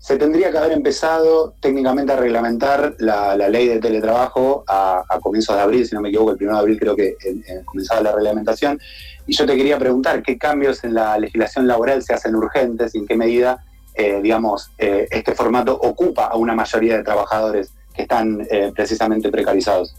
Se 0.06 0.16
tendría 0.16 0.52
que 0.52 0.58
haber 0.58 0.70
empezado 0.70 1.56
técnicamente 1.58 2.12
a 2.12 2.16
reglamentar 2.16 2.94
la, 2.98 3.36
ley 3.36 3.66
de 3.66 3.80
teletrabajo 3.80 4.62
a, 4.68 5.04
comienzos 5.20 5.56
de 5.56 5.62
abril, 5.62 5.84
si 5.84 5.96
no 5.96 6.00
me 6.00 6.10
equivoco, 6.10 6.30
el 6.30 6.38
1 6.40 6.52
de 6.52 6.58
abril 6.60 6.78
creo 6.78 6.94
que 6.94 7.16
comenzaba 7.64 8.02
la 8.02 8.12
reglamentación. 8.12 8.78
Y 9.26 9.34
yo 9.34 9.44
te 9.44 9.56
quería 9.56 9.80
preguntar, 9.80 10.22
¿qué 10.22 10.38
cambios 10.38 10.84
en 10.84 10.94
la 10.94 11.18
legislación 11.18 11.66
laboral 11.66 12.04
se 12.04 12.14
hacen 12.14 12.36
urgentes 12.36 12.94
y 12.94 12.98
en 12.98 13.06
qué 13.08 13.16
medida, 13.16 13.64
eh, 13.96 14.20
digamos, 14.22 14.70
eh, 14.78 15.08
este 15.10 15.34
formato 15.34 15.74
ocupa 15.74 16.26
a 16.26 16.36
una 16.36 16.54
mayoría 16.54 16.98
de 16.98 17.02
trabajadores 17.02 17.72
que 17.92 18.02
están 18.02 18.46
eh, 18.48 18.70
precisamente 18.72 19.28
precarizados? 19.28 19.96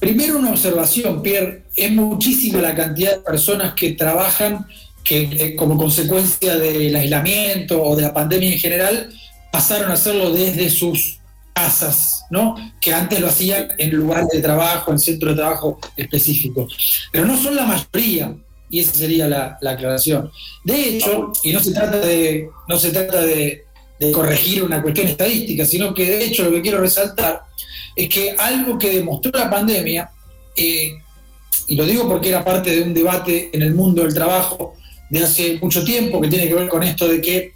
Primero 0.00 0.36
una 0.36 0.50
observación, 0.50 1.22
Pierre, 1.22 1.62
es 1.76 1.92
muchísima 1.92 2.60
la 2.60 2.74
cantidad 2.74 3.18
de 3.18 3.22
personas 3.22 3.74
que 3.74 3.92
trabajan 3.92 4.66
que 5.08 5.56
como 5.56 5.78
consecuencia 5.78 6.56
del 6.56 6.94
aislamiento 6.94 7.82
o 7.82 7.96
de 7.96 8.02
la 8.02 8.12
pandemia 8.12 8.52
en 8.52 8.58
general 8.58 9.08
pasaron 9.50 9.90
a 9.90 9.94
hacerlo 9.94 10.30
desde 10.30 10.68
sus 10.68 11.18
casas, 11.54 12.26
¿no? 12.28 12.54
Que 12.78 12.92
antes 12.92 13.18
lo 13.18 13.28
hacían 13.28 13.68
en 13.78 13.90
lugares 13.90 14.28
de 14.28 14.42
trabajo, 14.42 14.92
en 14.92 14.98
centro 14.98 15.30
de 15.30 15.36
trabajo 15.36 15.78
específico. 15.96 16.68
Pero 17.10 17.24
no 17.24 17.38
son 17.38 17.56
la 17.56 17.64
mayoría, 17.64 18.36
y 18.68 18.80
esa 18.80 18.92
sería 18.92 19.26
la, 19.26 19.58
aclaración. 19.66 20.30
De 20.62 20.90
hecho, 20.90 21.32
y 21.42 21.52
no 21.52 21.60
se 21.60 21.72
trata 21.72 21.98
de, 22.00 22.50
no 22.68 22.78
se 22.78 22.90
trata 22.90 23.22
de, 23.22 23.64
corregir 24.12 24.62
una 24.62 24.82
cuestión 24.82 25.08
estadística, 25.08 25.64
sino 25.64 25.92
que 25.92 26.04
de 26.04 26.24
hecho 26.24 26.44
lo 26.44 26.52
que 26.52 26.62
quiero 26.62 26.80
resaltar 26.80 27.42
es 27.96 28.08
que 28.08 28.36
algo 28.38 28.78
que 28.78 28.90
demostró 28.90 29.32
la 29.32 29.50
pandemia, 29.50 30.10
eh, 30.54 30.92
y 31.66 31.74
lo 31.74 31.84
digo 31.84 32.06
porque 32.06 32.28
era 32.28 32.44
parte 32.44 32.76
de 32.76 32.82
un 32.82 32.94
debate 32.94 33.50
en 33.52 33.62
el 33.62 33.74
mundo 33.74 34.02
del 34.02 34.14
trabajo 34.14 34.76
de 35.10 35.22
hace 35.22 35.58
mucho 35.60 35.84
tiempo, 35.84 36.20
que 36.20 36.28
tiene 36.28 36.48
que 36.48 36.54
ver 36.54 36.68
con 36.68 36.82
esto 36.82 37.08
de 37.08 37.20
que 37.20 37.52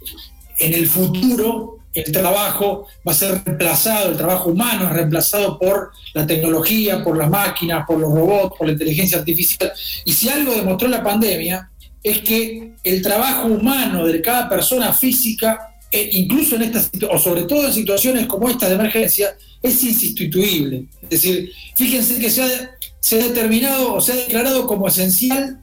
en 0.59 0.73
el 0.73 0.87
futuro 0.87 1.79
el 1.93 2.11
trabajo 2.11 2.87
va 3.07 3.11
a 3.11 3.15
ser 3.15 3.41
reemplazado, 3.45 4.11
el 4.11 4.17
trabajo 4.17 4.49
humano 4.49 4.85
es 4.85 4.93
reemplazado 4.93 5.59
por 5.59 5.91
la 6.13 6.25
tecnología, 6.25 7.03
por 7.03 7.17
las 7.17 7.29
máquinas, 7.29 7.85
por 7.85 7.99
los 7.99 8.11
robots, 8.11 8.57
por 8.57 8.67
la 8.67 8.73
inteligencia 8.73 9.19
artificial. 9.19 9.71
Y 10.05 10.13
si 10.13 10.29
algo 10.29 10.53
demostró 10.53 10.87
la 10.87 11.03
pandemia 11.03 11.69
es 12.01 12.19
que 12.21 12.73
el 12.83 13.01
trabajo 13.01 13.47
humano 13.47 14.05
de 14.05 14.21
cada 14.21 14.49
persona 14.49 14.91
física, 14.91 15.75
e 15.91 16.09
incluso 16.13 16.55
en 16.55 16.63
estas, 16.63 16.89
o 17.09 17.17
sobre 17.19 17.43
todo 17.43 17.67
en 17.67 17.73
situaciones 17.73 18.25
como 18.25 18.49
estas 18.49 18.69
de 18.69 18.75
emergencia, 18.75 19.37
es 19.61 19.83
insustituible. 19.83 20.85
Es 21.03 21.09
decir, 21.09 21.51
fíjense 21.75 22.19
que 22.19 22.29
se 22.29 22.41
ha, 22.41 22.77
se 22.99 23.21
ha 23.21 23.27
determinado 23.27 23.93
o 23.93 24.01
se 24.01 24.11
ha 24.11 24.15
declarado 24.15 24.65
como 24.65 24.87
esencial 24.87 25.62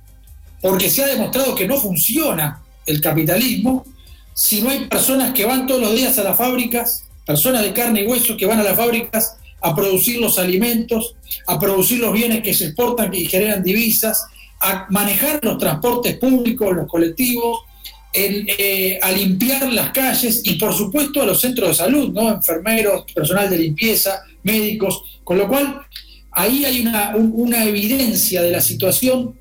porque 0.61 0.91
se 0.91 1.03
ha 1.03 1.07
demostrado 1.07 1.55
que 1.55 1.67
no 1.67 1.77
funciona 1.77 2.63
el 2.87 3.01
capitalismo 3.01 3.85
si 4.35 4.63
no 4.63 4.71
hay 4.71 4.87
personas 4.87 5.33
que 5.33 5.45
van 5.45 5.67
todos 5.67 5.81
los 5.81 5.95
días 5.95 6.19
a 6.19 6.25
las 6.25 6.37
fábricas, 6.37 7.05
personas 7.27 7.63
de 7.63 7.73
carne 7.73 8.03
y 8.03 8.07
hueso 8.07 8.37
que 8.37 8.47
van 8.47 8.59
a 8.59 8.63
las 8.63 8.77
fábricas 8.77 9.37
a 9.61 9.75
producir 9.75 10.19
los 10.21 10.39
alimentos, 10.39 11.15
a 11.47 11.59
producir 11.59 11.99
los 11.99 12.13
bienes 12.13 12.43
que 12.43 12.55
se 12.55 12.67
exportan 12.67 13.13
y 13.13 13.27
generan 13.27 13.63
divisas, 13.63 14.25
a 14.61 14.87
manejar 14.91 15.41
los 15.43 15.59
transportes 15.59 16.17
públicos, 16.17 16.75
los 16.75 16.87
colectivos, 16.87 17.61
eh, 18.13 18.99
a 19.01 19.13
limpiar 19.13 19.73
las 19.73 19.91
calles 19.91 20.41
y 20.45 20.55
por 20.55 20.75
supuesto 20.75 21.23
a 21.23 21.27
los 21.27 21.41
centros 21.41 21.69
de 21.69 21.75
salud, 21.75 22.11
¿no? 22.13 22.31
enfermeros, 22.31 23.05
personal 23.13 23.49
de 23.49 23.59
limpieza, 23.59 24.23
médicos, 24.43 25.21
con 25.23 25.39
lo 25.39 25.47
cual 25.47 25.83
ahí 26.33 26.65
hay 26.65 26.81
una, 26.81 27.15
una 27.15 27.65
evidencia 27.65 28.43
de 28.43 28.51
la 28.51 28.61
situación 28.61 29.39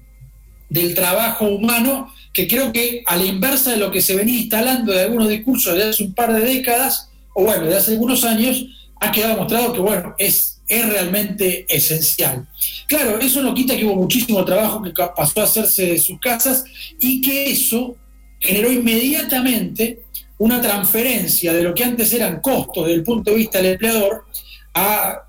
del 0.69 0.93
trabajo 0.93 1.45
humano 1.45 2.13
que 2.33 2.47
creo 2.47 2.71
que 2.71 3.03
a 3.05 3.15
la 3.17 3.25
inversa 3.25 3.71
de 3.71 3.77
lo 3.77 3.91
que 3.91 4.01
se 4.01 4.15
venía 4.15 4.39
instalando 4.39 4.91
de 4.93 5.01
algunos 5.01 5.29
discursos 5.29 5.75
de 5.75 5.83
hace 5.83 6.03
un 6.03 6.13
par 6.13 6.33
de 6.33 6.41
décadas, 6.41 7.09
o 7.33 7.43
bueno, 7.43 7.65
de 7.65 7.75
hace 7.75 7.91
algunos 7.91 8.23
años, 8.23 8.65
ha 8.99 9.11
quedado 9.11 9.33
demostrado 9.33 9.73
que, 9.73 9.79
bueno, 9.79 10.15
es, 10.17 10.61
es 10.67 10.87
realmente 10.87 11.65
esencial. 11.67 12.47
Claro, 12.87 13.19
eso 13.19 13.41
no 13.41 13.53
quita 13.53 13.75
que 13.75 13.85
hubo 13.85 13.95
muchísimo 13.95 14.43
trabajo 14.45 14.81
que 14.81 14.91
pasó 15.15 15.41
a 15.41 15.45
hacerse 15.45 15.87
de 15.87 15.99
sus 15.99 16.19
casas 16.19 16.63
y 16.99 17.21
que 17.21 17.51
eso 17.51 17.95
generó 18.39 18.71
inmediatamente 18.71 20.03
una 20.37 20.61
transferencia 20.61 21.53
de 21.53 21.63
lo 21.63 21.73
que 21.73 21.83
antes 21.83 22.13
eran 22.13 22.39
costos 22.39 22.85
desde 22.85 22.99
el 22.99 23.03
punto 23.03 23.31
de 23.31 23.37
vista 23.37 23.57
del 23.57 23.73
empleador 23.73 24.25
a 24.73 25.23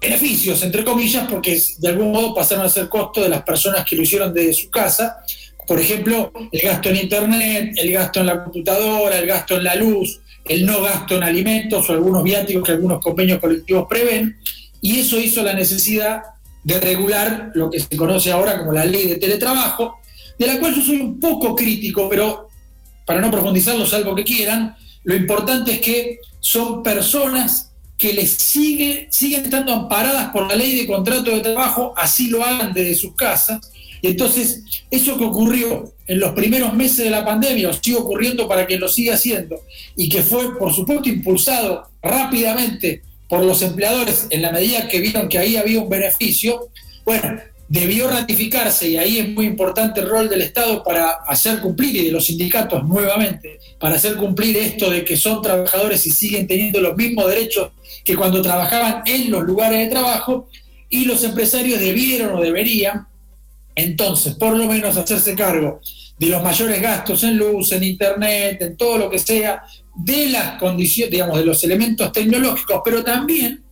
beneficios, 0.00 0.62
entre 0.62 0.82
comillas, 0.82 1.28
porque 1.28 1.60
de 1.78 1.88
algún 1.88 2.12
modo 2.12 2.34
pasaron 2.34 2.64
a 2.64 2.68
ser 2.68 2.88
costos 2.88 3.24
de 3.24 3.28
las 3.28 3.42
personas 3.42 3.84
que 3.84 3.96
lo 3.96 4.02
hicieron 4.02 4.32
desde 4.32 4.54
su 4.54 4.70
casa. 4.70 5.18
Por 5.66 5.78
ejemplo, 5.78 6.32
el 6.50 6.60
gasto 6.60 6.88
en 6.88 6.96
Internet, 6.96 7.74
el 7.76 7.92
gasto 7.92 8.20
en 8.20 8.26
la 8.26 8.42
computadora, 8.42 9.18
el 9.18 9.26
gasto 9.26 9.56
en 9.56 9.64
la 9.64 9.74
luz, 9.74 10.20
el 10.44 10.64
no 10.64 10.80
gasto 10.80 11.16
en 11.16 11.22
alimentos 11.22 11.88
o 11.88 11.92
algunos 11.92 12.24
viáticos 12.24 12.64
que 12.64 12.72
algunos 12.72 13.00
convenios 13.00 13.38
colectivos 13.38 13.86
prevén, 13.88 14.38
y 14.80 15.00
eso 15.00 15.18
hizo 15.20 15.42
la 15.42 15.52
necesidad 15.52 16.22
de 16.64 16.80
regular 16.80 17.52
lo 17.54 17.70
que 17.70 17.80
se 17.80 17.96
conoce 17.96 18.32
ahora 18.32 18.58
como 18.58 18.72
la 18.72 18.84
ley 18.84 19.06
de 19.06 19.16
teletrabajo, 19.16 20.00
de 20.38 20.46
la 20.46 20.58
cual 20.58 20.74
yo 20.74 20.82
soy 20.82 20.96
un 20.96 21.20
poco 21.20 21.54
crítico, 21.54 22.08
pero 22.08 22.48
para 23.04 23.20
no 23.20 23.30
profundizarlo, 23.30 23.86
salvo 23.86 24.14
que 24.14 24.24
quieran, 24.24 24.74
lo 25.04 25.14
importante 25.14 25.72
es 25.72 25.80
que 25.80 26.18
son 26.40 26.82
personas 26.82 27.69
que 28.00 28.14
les 28.14 28.30
sigue, 28.30 29.08
siguen 29.10 29.44
estando 29.44 29.74
amparadas 29.74 30.30
por 30.30 30.48
la 30.48 30.56
ley 30.56 30.74
de 30.74 30.86
contrato 30.86 31.30
de 31.30 31.40
trabajo, 31.40 31.92
así 31.96 32.28
lo 32.28 32.42
hagan 32.42 32.72
desde 32.72 32.94
sus 32.94 33.14
casas, 33.14 33.60
y 34.00 34.08
entonces, 34.08 34.64
eso 34.90 35.18
que 35.18 35.24
ocurrió 35.24 35.92
en 36.06 36.18
los 36.18 36.32
primeros 36.32 36.72
meses 36.72 37.04
de 37.04 37.10
la 37.10 37.24
pandemia, 37.24 37.68
o 37.68 37.72
sigue 37.74 37.98
ocurriendo 37.98 38.48
para 38.48 38.66
que 38.66 38.78
lo 38.78 38.88
siga 38.88 39.14
haciendo, 39.14 39.60
y 39.96 40.08
que 40.08 40.22
fue, 40.22 40.58
por 40.58 40.72
supuesto, 40.72 41.10
impulsado 41.10 41.90
rápidamente 42.02 43.02
por 43.28 43.44
los 43.44 43.60
empleadores 43.60 44.26
en 44.30 44.40
la 44.40 44.50
medida 44.50 44.88
que 44.88 45.00
vieron 45.00 45.28
que 45.28 45.38
ahí 45.38 45.56
había 45.56 45.80
un 45.80 45.90
beneficio, 45.90 46.70
bueno, 47.04 47.38
debió 47.70 48.08
ratificarse, 48.08 48.88
y 48.88 48.96
ahí 48.96 49.18
es 49.20 49.28
muy 49.28 49.46
importante 49.46 50.00
el 50.00 50.08
rol 50.08 50.28
del 50.28 50.42
Estado 50.42 50.82
para 50.82 51.10
hacer 51.28 51.60
cumplir, 51.60 51.94
y 51.94 52.04
de 52.06 52.10
los 52.10 52.26
sindicatos 52.26 52.82
nuevamente, 52.82 53.60
para 53.78 53.94
hacer 53.94 54.16
cumplir 54.16 54.56
esto 54.56 54.90
de 54.90 55.04
que 55.04 55.16
son 55.16 55.40
trabajadores 55.40 56.04
y 56.04 56.10
siguen 56.10 56.48
teniendo 56.48 56.80
los 56.80 56.96
mismos 56.96 57.28
derechos 57.28 57.70
que 58.04 58.16
cuando 58.16 58.42
trabajaban 58.42 59.04
en 59.06 59.30
los 59.30 59.44
lugares 59.44 59.78
de 59.78 59.86
trabajo, 59.86 60.48
y 60.88 61.04
los 61.04 61.22
empresarios 61.22 61.78
debieron 61.78 62.34
o 62.34 62.40
deberían, 62.40 63.06
entonces, 63.76 64.34
por 64.34 64.56
lo 64.56 64.66
menos 64.66 64.96
hacerse 64.96 65.36
cargo 65.36 65.80
de 66.18 66.26
los 66.26 66.42
mayores 66.42 66.82
gastos 66.82 67.22
en 67.22 67.36
luz, 67.36 67.70
en 67.70 67.84
internet, 67.84 68.60
en 68.62 68.76
todo 68.76 68.98
lo 68.98 69.08
que 69.08 69.20
sea, 69.20 69.62
de 69.94 70.28
las 70.28 70.58
condiciones, 70.58 71.12
digamos, 71.12 71.38
de 71.38 71.44
los 71.44 71.62
elementos 71.62 72.10
tecnológicos, 72.10 72.80
pero 72.84 73.04
también 73.04 73.62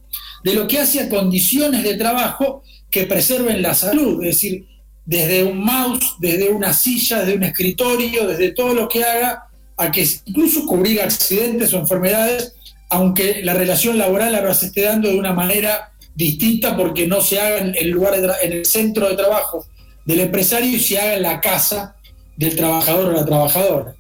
de 0.45 0.55
lo 0.55 0.69
que 0.69 0.79
hace 0.79 1.01
a 1.01 1.09
condiciones 1.09 1.83
de 1.83 1.97
trabajo 1.97 2.63
que 2.91 3.05
preserven 3.05 3.63
la 3.63 3.75
salud, 3.75 4.23
es 4.25 4.37
decir, 4.37 4.67
desde 5.05 5.45
un 5.45 5.65
mouse, 5.65 6.17
desde 6.19 6.51
una 6.51 6.73
silla, 6.73 7.21
desde 7.21 7.37
un 7.37 7.45
escritorio, 7.45 8.27
desde 8.27 8.53
todo 8.53 8.75
lo 8.75 8.89
que 8.89 9.05
haga, 9.05 9.49
a 9.77 9.91
que 9.91 10.07
incluso 10.27 10.67
cubrir 10.67 11.01
accidentes 11.01 11.73
o 11.73 11.79
enfermedades, 11.79 12.55
aunque 12.91 13.43
la 13.43 13.55
relación 13.55 13.97
laboral 13.97 14.35
ahora 14.35 14.55
se 14.55 14.67
esté 14.67 14.83
dando 14.83 15.09
de 15.09 15.19
una 15.19 15.33
manera 15.33 15.93
distinta 16.15 16.77
porque 16.77 17.07
no 17.07 17.21
se 17.21 17.41
haga 17.41 17.59
en 17.59 17.75
el 17.77 17.91
lugar 17.91 18.15
en 18.43 18.53
el 18.53 18.67
centro 18.67 19.09
de 19.09 19.17
trabajo 19.17 19.65
del 20.05 20.21
empresario 20.21 20.77
y 20.77 20.81
se 20.81 20.99
haga 20.99 21.15
en 21.15 21.23
la 21.23 21.41
casa 21.41 21.97
del 22.37 22.57
trabajador 22.57 23.11
o 23.11 23.13
la 23.13 23.25
trabajadora. 23.25 23.95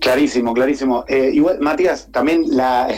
Clarísimo, 0.00 0.54
clarísimo. 0.54 1.04
Eh, 1.08 1.30
igual, 1.34 1.58
Matías, 1.60 2.08
también 2.12 2.44
la, 2.48 2.88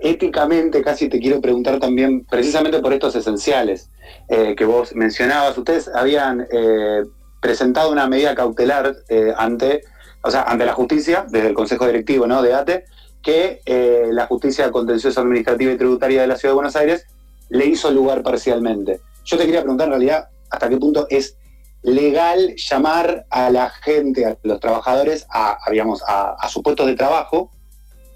éticamente 0.00 0.82
casi 0.82 1.08
te 1.08 1.18
quiero 1.20 1.40
preguntar 1.40 1.78
también, 1.78 2.24
precisamente 2.24 2.80
por 2.80 2.92
estos 2.92 3.14
esenciales 3.14 3.90
eh, 4.28 4.54
que 4.56 4.64
vos 4.64 4.94
mencionabas, 4.94 5.56
ustedes 5.56 5.88
habían 5.94 6.46
eh, 6.50 7.04
presentado 7.40 7.90
una 7.90 8.06
medida 8.06 8.34
cautelar 8.34 8.96
ante, 9.36 9.82
o 10.22 10.30
sea, 10.30 10.42
ante 10.42 10.66
la 10.66 10.74
justicia, 10.74 11.26
desde 11.28 11.48
el 11.48 11.54
Consejo 11.54 11.86
Directivo 11.86 12.26
¿no? 12.26 12.42
de 12.42 12.54
ATE, 12.54 12.84
que 13.22 13.60
la 14.12 14.26
justicia 14.26 14.70
contenciosa 14.70 15.20
administrativa 15.20 15.72
y 15.72 15.76
tributaria 15.76 16.22
de 16.22 16.26
la 16.26 16.36
Ciudad 16.36 16.52
de 16.52 16.56
Buenos 16.56 16.76
Aires 16.76 17.06
le 17.48 17.66
hizo 17.66 17.90
lugar 17.90 18.22
parcialmente. 18.22 19.00
Yo 19.24 19.36
te 19.36 19.44
quería 19.44 19.60
preguntar 19.60 19.86
en 19.86 19.92
realidad 19.92 20.28
hasta 20.50 20.68
qué 20.68 20.76
punto 20.76 21.06
es 21.10 21.36
legal 21.82 22.54
llamar 22.56 23.26
a 23.30 23.50
la 23.50 23.70
gente, 23.70 24.26
a 24.26 24.36
los 24.42 24.60
trabajadores, 24.60 25.26
a, 25.30 25.58
digamos, 25.70 26.02
a, 26.06 26.36
sus 26.48 26.62
puestos 26.62 26.86
de 26.86 26.94
trabajo 26.94 27.50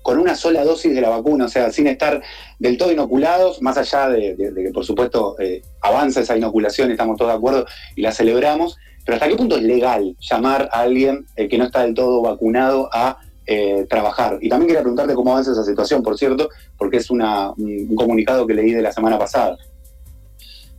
con 0.04 0.18
una 0.18 0.36
sola 0.36 0.62
dosis 0.64 0.94
de 0.94 1.00
la 1.00 1.08
vacuna, 1.08 1.46
o 1.46 1.48
sea, 1.48 1.72
sin 1.72 1.86
estar 1.86 2.22
del 2.58 2.76
todo 2.76 2.92
inoculados, 2.92 3.62
más 3.62 3.78
allá 3.78 4.10
de, 4.10 4.36
que, 4.36 4.70
por 4.70 4.84
supuesto, 4.84 5.34
eh, 5.40 5.62
avanza 5.80 6.20
esa 6.20 6.36
inoculación, 6.36 6.90
estamos 6.90 7.16
todos 7.16 7.32
de 7.32 7.38
acuerdo 7.38 7.66
y 7.96 8.02
la 8.02 8.12
celebramos, 8.12 8.76
pero 9.06 9.16
¿hasta 9.16 9.28
qué 9.28 9.34
punto 9.34 9.56
es 9.56 9.62
legal 9.62 10.14
llamar 10.20 10.68
a 10.72 10.82
alguien 10.82 11.24
eh, 11.36 11.48
que 11.48 11.56
no 11.56 11.64
está 11.64 11.84
del 11.84 11.94
todo 11.94 12.20
vacunado 12.20 12.90
a 12.92 13.16
eh, 13.46 13.86
trabajar? 13.88 14.36
Y 14.42 14.50
también 14.50 14.68
quería 14.68 14.82
preguntarte 14.82 15.14
cómo 15.14 15.32
avanza 15.32 15.52
esa 15.52 15.64
situación, 15.64 16.02
por 16.02 16.18
cierto, 16.18 16.50
porque 16.76 16.98
es 16.98 17.10
una, 17.10 17.52
un 17.52 17.96
comunicado 17.96 18.46
que 18.46 18.52
leí 18.52 18.72
de 18.72 18.82
la 18.82 18.92
semana 18.92 19.18
pasada. 19.18 19.56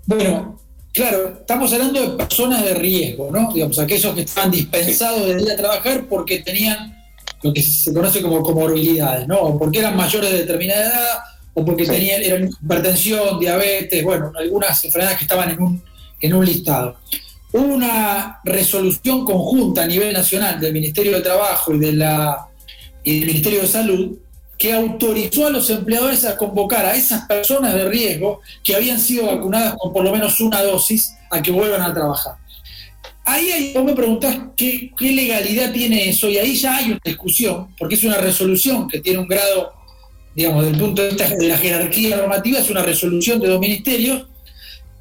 Bueno, 0.06 0.60
Claro, 0.96 1.40
estamos 1.42 1.74
hablando 1.74 2.00
de 2.02 2.08
personas 2.16 2.64
de 2.64 2.74
riesgo, 2.74 3.30
¿no? 3.30 3.52
Digamos, 3.52 3.78
aquellos 3.80 4.16
que 4.16 4.22
estaban 4.22 4.50
dispensados 4.50 5.26
de 5.28 5.42
ir 5.42 5.52
a 5.52 5.58
trabajar 5.58 6.06
porque 6.08 6.40
tenían 6.40 6.95
lo 7.46 7.54
que 7.54 7.62
se 7.62 7.94
conoce 7.94 8.24
como 8.24 8.42
comorbilidades, 8.42 9.28
¿no? 9.28 9.38
O 9.38 9.60
porque 9.60 9.78
eran 9.78 9.96
mayores 9.96 10.32
de 10.32 10.40
determinada 10.40 10.82
edad, 10.82 11.20
o 11.54 11.64
porque 11.64 11.86
tenían 11.86 12.24
eran 12.24 12.50
hipertensión, 12.50 13.40
diabetes, 13.40 14.04
bueno, 14.04 14.32
algunas 14.36 14.84
enfermedades 14.84 15.20
que 15.20 15.26
estaban 15.26 15.52
en 15.52 15.62
un, 15.62 15.84
en 16.20 16.34
un 16.34 16.44
listado. 16.44 16.98
Hubo 17.54 17.76
una 17.76 18.40
resolución 18.44 19.24
conjunta 19.24 19.84
a 19.84 19.88
nivel 19.88 20.12
nacional 20.12 20.60
del 20.60 20.74
Ministerio 20.74 21.16
de 21.18 21.22
Trabajo 21.22 21.72
y, 21.74 21.80
de 21.80 21.94
la, 21.94 22.48
y 23.04 23.20
del 23.20 23.28
Ministerio 23.28 23.62
de 23.62 23.68
Salud 23.68 24.18
que 24.58 24.74
autorizó 24.74 25.46
a 25.46 25.50
los 25.52 25.70
empleadores 25.70 26.26
a 26.26 26.36
convocar 26.36 26.86
a 26.86 26.96
esas 26.96 27.28
personas 27.28 27.76
de 27.76 27.88
riesgo 27.88 28.42
que 28.64 28.76
habían 28.76 29.00
sido 29.00 29.28
vacunadas 29.28 29.76
con 29.78 29.94
por 29.94 30.04
lo 30.04 30.12
menos 30.12 30.40
una 30.40 30.64
dosis 30.64 31.14
a 31.30 31.42
que 31.42 31.52
vuelvan 31.52 31.82
a 31.84 31.94
trabajar. 31.94 32.38
Ahí 33.26 33.50
hay, 33.50 33.74
vos 33.74 33.84
me 33.84 33.94
preguntás 33.94 34.38
qué, 34.56 34.92
legalidad 35.00 35.74
tiene 35.74 36.10
eso 36.10 36.30
y 36.30 36.38
ahí 36.38 36.56
ya 36.56 36.78
hay 36.78 36.92
una 36.92 37.02
discusión, 37.04 37.68
porque 37.78 37.96
es 37.96 38.04
una 38.04 38.18
resolución 38.18 38.88
que 38.88 39.00
tiene 39.00 39.18
un 39.18 39.28
grado, 39.28 39.74
digamos, 40.36 40.64
desde 40.64 40.78
el 40.78 40.84
punto 40.84 41.02
de 41.02 41.10
vista 41.10 41.28
de 41.30 41.48
la 41.48 41.58
jerarquía 41.58 42.18
normativa, 42.18 42.60
es 42.60 42.70
una 42.70 42.84
resolución 42.84 43.40
de 43.40 43.48
dos 43.48 43.60
ministerios 43.60 44.28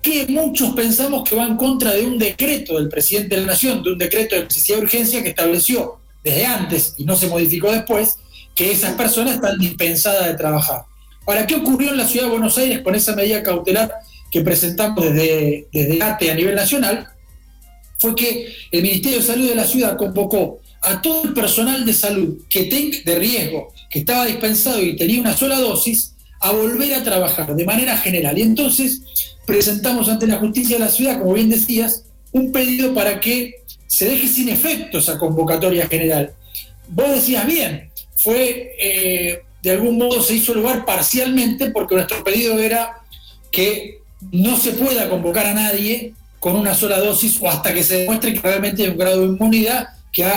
que 0.01 0.27
muchos 0.29 0.75
pensamos 0.75 1.29
que 1.29 1.37
va 1.37 1.45
en 1.45 1.57
contra 1.57 1.93
de 1.93 2.07
un 2.07 2.19
decreto 2.19 2.79
del 2.79 2.89
presidente 2.89 3.35
de 3.35 3.43
la 3.43 3.49
Nación, 3.49 3.83
de 3.83 3.93
un 3.93 3.99
decreto 3.99 4.37
de 4.37 4.45
necesidad 4.45 4.79
de 4.79 4.85
urgencia 4.85 5.23
que 5.23 5.31
estableció 5.31 5.97
desde 6.23 6.47
antes 6.47 6.95
y 6.97 7.05
no 7.05 7.17
se 7.17 7.29
modificó 7.29 7.73
después, 7.73 8.17
que 8.55 8.71
esas 8.71 8.93
personas 8.95 9.35
están 9.35 9.59
dispensadas 9.59 10.27
de 10.27 10.35
trabajar. 10.35 10.83
Ahora, 11.27 11.47
¿qué 11.47 11.57
ocurrió 11.57 11.91
en 11.91 11.99
la 11.99 12.07
ciudad 12.07 12.27
de 12.27 12.33
Buenos 12.33 12.57
Aires 12.57 12.81
con 12.83 12.95
esa 12.95 13.15
medida 13.15 13.43
cautelar 13.43 13.93
que 14.31 14.41
presentamos 14.43 15.05
desde, 15.05 15.69
desde 15.73 16.03
ATE 16.03 16.31
a 16.31 16.35
nivel 16.35 16.55
nacional? 16.55 17.14
Fue 17.99 18.15
que 18.15 18.53
el 18.71 18.83
Ministerio 18.83 19.19
de 19.19 19.25
Salud 19.25 19.49
de 19.49 19.55
la 19.55 19.67
ciudad 19.67 19.97
convocó 19.97 20.61
a 20.83 21.01
todo 21.01 21.25
el 21.25 21.33
personal 21.33 21.85
de 21.87 21.95
salud 21.95 22.43
que 22.49 22.65
tenga 22.65 22.99
de 23.05 23.19
riesgo, 23.19 23.73
que 23.91 24.01
estaba 24.01 24.27
dispensado 24.27 24.83
y 24.83 24.97
tenía 24.97 25.21
una 25.21 25.37
sola 25.37 25.59
dosis, 25.59 26.15
a 26.41 26.53
volver 26.53 26.93
a 26.93 27.03
trabajar 27.03 27.57
de 27.57 27.65
manera 27.65 27.97
general. 27.97 28.37
Y 28.37 28.43
entonces 28.43 29.01
presentamos 29.47 30.11
ante 30.11 30.27
la 30.27 30.37
justicia 30.37 30.77
de 30.77 30.85
la 30.85 30.91
ciudad, 30.91 31.19
como 31.19 31.33
bien 31.33 31.49
decías, 31.49 32.05
un 32.33 32.53
pedido 32.53 32.93
para 32.93 33.19
que 33.19 33.63
se 33.87 34.11
deje 34.11 34.29
sin 34.29 34.51
efecto 34.51 34.99
esa 34.99 35.19
convocatoria 35.19 35.87
general. 35.89 36.35
Vos 36.89 37.15
decías 37.15 37.47
bien, 37.47 37.91
fue, 38.17 38.73
eh, 38.79 39.43
de 39.63 39.71
algún 39.71 39.97
modo 39.97 40.23
se 40.23 40.35
hizo 40.35 40.53
lugar 40.53 40.85
parcialmente 40.85 41.71
porque 41.71 41.95
nuestro 41.95 42.23
pedido 42.23 42.59
era 42.59 42.99
que 43.51 44.01
no 44.33 44.59
se 44.59 44.73
pueda 44.73 45.09
convocar 45.09 45.47
a 45.47 45.55
nadie 45.55 46.13
con 46.45 46.57
una 46.57 46.75
sola 46.75 47.01
dosis 47.01 47.39
o 47.41 47.49
hasta 47.49 47.73
que 47.73 47.83
se 47.83 48.01
demuestre 48.01 48.35
que 48.35 48.41
realmente 48.41 48.83
hay 48.83 48.91
un 48.91 48.99
grado 48.99 49.23
de 49.23 49.29
inmunidad 49.29 49.89
que, 50.13 50.31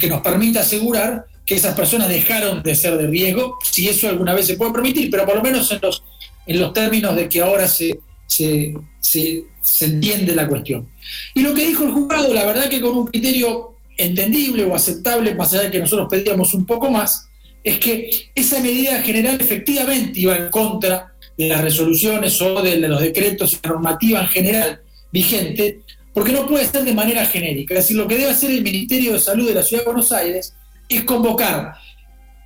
que 0.00 0.08
nos 0.08 0.22
permita 0.22 0.60
asegurar 0.60 1.26
que 1.44 1.56
esas 1.56 1.74
personas 1.74 2.08
dejaron 2.08 2.62
de 2.62 2.74
ser 2.74 2.96
de 2.96 3.06
riesgo, 3.06 3.58
si 3.62 3.86
eso 3.86 4.08
alguna 4.08 4.32
vez 4.32 4.46
se 4.46 4.56
puede 4.56 4.72
permitir, 4.72 5.10
pero 5.10 5.26
por 5.26 5.36
lo 5.36 5.42
menos 5.42 5.70
en 5.70 5.80
los, 5.82 6.02
en 6.46 6.58
los 6.58 6.72
términos 6.72 7.14
de 7.14 7.28
que 7.28 7.42
ahora 7.42 7.68
se, 7.68 8.00
se, 8.26 8.72
se, 8.98 9.44
se 9.60 9.84
entiende 9.84 10.34
la 10.34 10.48
cuestión. 10.48 10.88
Y 11.34 11.42
lo 11.42 11.52
que 11.52 11.66
dijo 11.66 11.84
el 11.84 11.90
juzgado, 11.90 12.32
la 12.32 12.46
verdad 12.46 12.70
que 12.70 12.80
con 12.80 12.96
un 12.96 13.06
criterio 13.06 13.74
entendible 13.98 14.64
o 14.64 14.74
aceptable, 14.74 15.34
más 15.34 15.52
allá 15.52 15.64
de 15.64 15.70
que 15.70 15.80
nosotros 15.80 16.08
pedíamos 16.10 16.54
un 16.54 16.64
poco 16.64 16.90
más, 16.90 17.28
es 17.62 17.78
que 17.78 18.08
esa 18.34 18.58
medida 18.60 19.02
general 19.02 19.36
efectivamente 19.38 20.18
iba 20.18 20.34
en 20.34 20.48
contra 20.48 21.12
de 21.36 21.46
las 21.46 21.60
resoluciones 21.60 22.40
o 22.40 22.62
de 22.62 22.78
los 22.78 23.02
decretos 23.02 23.52
y 23.52 23.58
la 23.62 23.72
normativa 23.72 24.22
en 24.22 24.28
general 24.28 24.80
vigente, 25.16 25.80
porque 26.12 26.32
no 26.32 26.46
puede 26.46 26.66
ser 26.66 26.84
de 26.84 26.92
manera 26.92 27.24
genérica. 27.24 27.72
Es 27.74 27.84
decir, 27.84 27.96
lo 27.96 28.06
que 28.06 28.18
debe 28.18 28.30
hacer 28.30 28.50
el 28.50 28.62
Ministerio 28.62 29.14
de 29.14 29.18
Salud 29.18 29.48
de 29.48 29.54
la 29.54 29.62
Ciudad 29.62 29.82
de 29.82 29.90
Buenos 29.90 30.12
Aires 30.12 30.54
es 30.88 31.04
convocar 31.04 31.74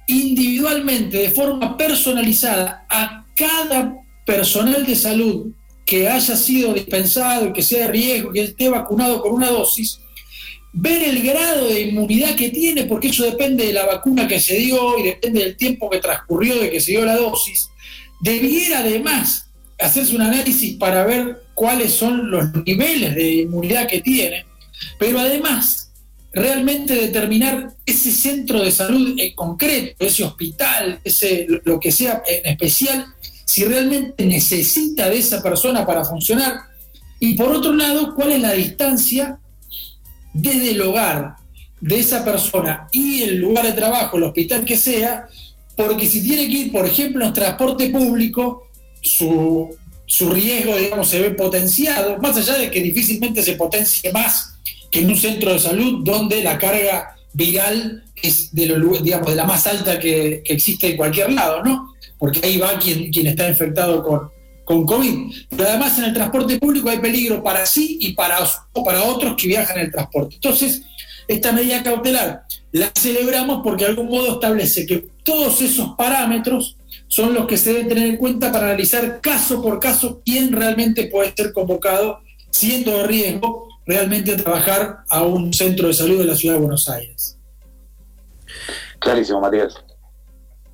individualmente, 0.06 1.18
de 1.18 1.30
forma 1.30 1.76
personalizada, 1.76 2.86
a 2.88 3.26
cada 3.34 3.96
personal 4.24 4.86
de 4.86 4.94
salud 4.94 5.52
que 5.84 6.08
haya 6.08 6.36
sido 6.36 6.72
dispensado 6.72 7.52
que 7.52 7.62
sea 7.62 7.86
de 7.86 7.92
riesgo, 7.92 8.32
que 8.32 8.42
esté 8.42 8.68
vacunado 8.68 9.20
con 9.20 9.32
una 9.32 9.50
dosis, 9.50 9.98
ver 10.72 11.02
el 11.02 11.22
grado 11.22 11.66
de 11.66 11.80
inmunidad 11.88 12.36
que 12.36 12.50
tiene, 12.50 12.84
porque 12.84 13.08
eso 13.08 13.24
depende 13.24 13.66
de 13.66 13.72
la 13.72 13.86
vacuna 13.86 14.28
que 14.28 14.38
se 14.38 14.54
dio 14.56 14.96
y 14.98 15.02
depende 15.02 15.40
del 15.40 15.56
tiempo 15.56 15.90
que 15.90 15.98
transcurrió 15.98 16.54
de 16.60 16.70
que 16.70 16.80
se 16.80 16.92
dio 16.92 17.04
la 17.04 17.16
dosis, 17.16 17.68
debiera 18.20 18.80
además 18.80 19.49
hacerse 19.80 20.14
un 20.14 20.22
análisis 20.22 20.76
para 20.76 21.04
ver 21.04 21.42
cuáles 21.54 21.92
son 21.92 22.30
los 22.30 22.52
niveles 22.64 23.14
de 23.14 23.32
inmunidad 23.42 23.86
que 23.86 24.00
tiene, 24.00 24.46
pero 24.98 25.20
además 25.20 25.90
realmente 26.32 26.94
determinar 26.94 27.74
ese 27.84 28.12
centro 28.12 28.62
de 28.62 28.70
salud 28.70 29.18
en 29.18 29.34
concreto, 29.34 30.06
ese 30.06 30.24
hospital, 30.24 31.00
ese 31.02 31.46
lo 31.64 31.80
que 31.80 31.90
sea 31.90 32.22
en 32.26 32.52
especial, 32.52 33.06
si 33.44 33.64
realmente 33.64 34.24
necesita 34.24 35.08
de 35.08 35.18
esa 35.18 35.42
persona 35.42 35.84
para 35.84 36.04
funcionar. 36.04 36.60
Y 37.18 37.34
por 37.34 37.50
otro 37.52 37.74
lado, 37.74 38.14
cuál 38.14 38.32
es 38.32 38.40
la 38.40 38.52
distancia 38.52 39.38
desde 40.32 40.70
el 40.70 40.80
hogar 40.82 41.36
de 41.80 41.98
esa 41.98 42.24
persona 42.24 42.86
y 42.92 43.22
el 43.22 43.38
lugar 43.38 43.66
de 43.66 43.72
trabajo, 43.72 44.16
el 44.16 44.24
hospital 44.24 44.64
que 44.64 44.76
sea, 44.76 45.26
porque 45.76 46.06
si 46.06 46.22
tiene 46.22 46.46
que 46.46 46.58
ir, 46.58 46.72
por 46.72 46.86
ejemplo, 46.86 47.24
en 47.26 47.32
transporte 47.32 47.88
público, 47.88 48.69
su, 49.00 49.76
riesgo, 50.30 50.76
digamos, 50.76 51.08
se 51.08 51.20
ve 51.20 51.30
potenciado, 51.30 52.18
más 52.18 52.36
allá 52.36 52.58
de 52.58 52.70
que 52.70 52.80
difícilmente 52.80 53.42
se 53.42 53.54
potencie 53.54 54.12
más 54.12 54.54
que 54.90 55.00
en 55.00 55.10
un 55.10 55.16
centro 55.16 55.52
de 55.52 55.58
salud 55.58 56.02
donde 56.04 56.42
la 56.42 56.58
carga 56.58 57.16
viral 57.32 58.04
es 58.20 58.52
de, 58.52 58.66
digamos, 59.02 59.28
de 59.28 59.36
la 59.36 59.44
más 59.44 59.66
alta 59.66 59.98
que, 59.98 60.42
existe 60.44 60.90
en 60.90 60.96
cualquier 60.96 61.32
lado, 61.32 61.62
¿no? 61.62 61.94
Porque 62.18 62.40
ahí 62.44 62.58
va 62.58 62.78
quien, 62.78 63.10
quien 63.10 63.28
está 63.28 63.48
infectado 63.48 64.02
con, 64.02 64.30
con 64.64 64.86
COVID, 64.86 65.32
pero 65.48 65.68
además 65.68 65.98
en 65.98 66.04
el 66.04 66.14
transporte 66.14 66.58
público 66.58 66.90
hay 66.90 66.98
peligro 66.98 67.42
para 67.42 67.66
sí 67.66 67.98
y 68.00 68.12
para, 68.12 68.38
para 68.84 69.02
otros 69.04 69.34
que 69.36 69.48
viajan 69.48 69.78
en 69.78 69.86
el 69.86 69.92
transporte. 69.92 70.36
Entonces, 70.36 70.82
esta 71.26 71.52
medida 71.52 71.82
cautelar 71.82 72.44
la 72.72 72.92
celebramos 72.96 73.62
porque 73.62 73.84
de 73.84 73.90
algún 73.90 74.08
modo 74.08 74.34
establece 74.34 74.86
que 74.86 75.08
todos 75.24 75.60
esos 75.60 75.94
parámetros 75.96 76.76
son 77.10 77.34
los 77.34 77.46
que 77.46 77.56
se 77.56 77.72
deben 77.72 77.88
tener 77.88 78.06
en 78.06 78.16
cuenta 78.16 78.52
para 78.52 78.66
analizar 78.66 79.20
caso 79.20 79.60
por 79.60 79.80
caso 79.80 80.22
quién 80.24 80.52
realmente 80.52 81.08
puede 81.08 81.34
ser 81.36 81.52
convocado, 81.52 82.20
siendo 82.50 82.98
de 82.98 83.06
riesgo, 83.08 83.68
realmente 83.84 84.32
a 84.32 84.36
trabajar 84.36 85.00
a 85.08 85.24
un 85.24 85.52
centro 85.52 85.88
de 85.88 85.94
salud 85.94 86.18
de 86.18 86.24
la 86.24 86.36
ciudad 86.36 86.54
de 86.54 86.60
Buenos 86.60 86.88
Aires. 86.88 87.36
Clarísimo, 89.00 89.40
Matías. 89.40 89.74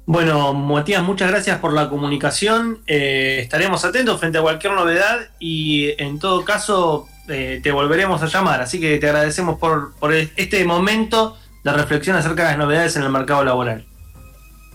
Bueno, 0.04 0.52
Matías, 0.52 1.02
muchas 1.02 1.30
gracias 1.30 1.58
por 1.58 1.72
la 1.72 1.88
comunicación. 1.88 2.82
Eh, 2.86 3.38
estaremos 3.40 3.86
atentos 3.86 4.20
frente 4.20 4.36
a 4.36 4.42
cualquier 4.42 4.74
novedad 4.74 5.30
y 5.38 5.94
en 5.96 6.18
todo 6.18 6.44
caso 6.44 7.08
eh, 7.28 7.60
te 7.62 7.72
volveremos 7.72 8.22
a 8.22 8.26
llamar. 8.26 8.60
Así 8.60 8.78
que 8.78 8.98
te 8.98 9.06
agradecemos 9.06 9.58
por, 9.58 9.94
por 9.94 10.12
este 10.12 10.62
momento 10.66 11.38
de 11.64 11.72
reflexión 11.72 12.14
acerca 12.14 12.42
de 12.42 12.48
las 12.50 12.58
novedades 12.58 12.94
en 12.96 13.04
el 13.04 13.10
mercado 13.10 13.42
laboral. 13.42 13.86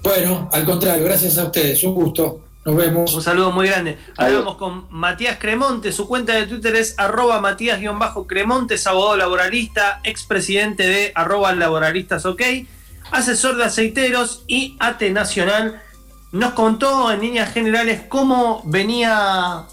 Bueno, 0.03 0.49
al 0.51 0.65
contrario, 0.65 1.03
gracias 1.05 1.37
a 1.37 1.45
ustedes. 1.45 1.83
Un 1.83 1.93
gusto. 1.95 2.41
Nos 2.63 2.75
vemos. 2.75 3.13
Un 3.13 3.23
saludo 3.23 3.51
muy 3.51 3.67
grande. 3.67 3.97
Hablamos 4.17 4.55
con 4.55 4.85
Matías 4.91 5.37
Cremonte. 5.39 5.91
Su 5.91 6.07
cuenta 6.07 6.33
de 6.33 6.45
Twitter 6.45 6.75
es 6.75 6.93
arroba 6.97 7.41
Matías-Cremonte, 7.41 8.75
abogado 8.85 9.17
laboralista, 9.17 9.99
expresidente 10.03 10.87
de 10.87 11.11
arroba 11.15 11.53
laboralistas 11.53 12.25
ok 12.25 12.41
asesor 13.11 13.57
de 13.57 13.65
aceiteros 13.65 14.43
y 14.47 14.75
ATE 14.79 15.11
Nacional, 15.11 15.81
nos 16.31 16.53
contó 16.53 17.11
en 17.11 17.21
líneas 17.21 17.53
generales 17.53 18.01
cómo 18.07 18.61
venía 18.65 19.65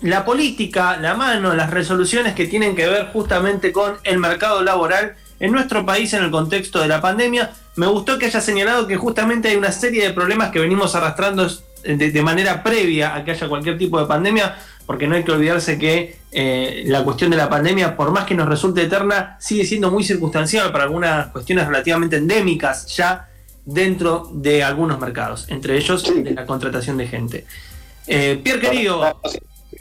la 0.00 0.24
política, 0.24 0.96
la 0.96 1.14
mano, 1.14 1.54
las 1.54 1.70
resoluciones 1.70 2.34
que 2.34 2.46
tienen 2.46 2.74
que 2.74 2.88
ver 2.88 3.06
justamente 3.12 3.72
con 3.72 3.98
el 4.02 4.18
mercado 4.18 4.62
laboral 4.62 5.14
en 5.42 5.50
nuestro 5.50 5.84
país 5.84 6.14
en 6.14 6.22
el 6.22 6.30
contexto 6.30 6.80
de 6.80 6.86
la 6.86 7.00
pandemia. 7.00 7.50
Me 7.74 7.86
gustó 7.86 8.16
que 8.16 8.26
haya 8.26 8.40
señalado 8.40 8.86
que 8.86 8.96
justamente 8.96 9.48
hay 9.48 9.56
una 9.56 9.72
serie 9.72 10.06
de 10.06 10.14
problemas 10.14 10.50
que 10.50 10.60
venimos 10.60 10.94
arrastrando 10.94 11.48
de, 11.82 12.22
manera 12.22 12.62
previa 12.62 13.16
a 13.16 13.24
que 13.24 13.32
haya 13.32 13.48
cualquier 13.48 13.76
tipo 13.76 14.00
de 14.00 14.06
pandemia, 14.06 14.56
porque 14.86 15.08
no 15.08 15.16
hay 15.16 15.24
que 15.24 15.32
olvidarse 15.32 15.78
que 15.78 16.16
eh, 16.30 16.84
la 16.86 17.02
cuestión 17.02 17.32
de 17.32 17.36
la 17.36 17.50
pandemia, 17.50 17.96
por 17.96 18.12
más 18.12 18.24
que 18.24 18.36
nos 18.36 18.48
resulte 18.48 18.82
eterna, 18.82 19.36
sigue 19.40 19.64
siendo 19.64 19.90
muy 19.90 20.04
circunstancial 20.04 20.70
para 20.70 20.84
algunas 20.84 21.26
cuestiones 21.32 21.66
relativamente 21.66 22.18
endémicas 22.18 22.86
ya 22.94 23.28
dentro 23.64 24.30
de 24.32 24.62
algunos 24.62 25.00
mercados, 25.00 25.46
entre 25.48 25.76
ellos 25.76 26.04
de 26.04 26.30
la 26.30 26.46
contratación 26.46 26.96
de 26.98 27.08
gente. 27.08 27.46
Eh, 28.06 28.40
Pierre 28.44 28.60
querido. 28.60 29.20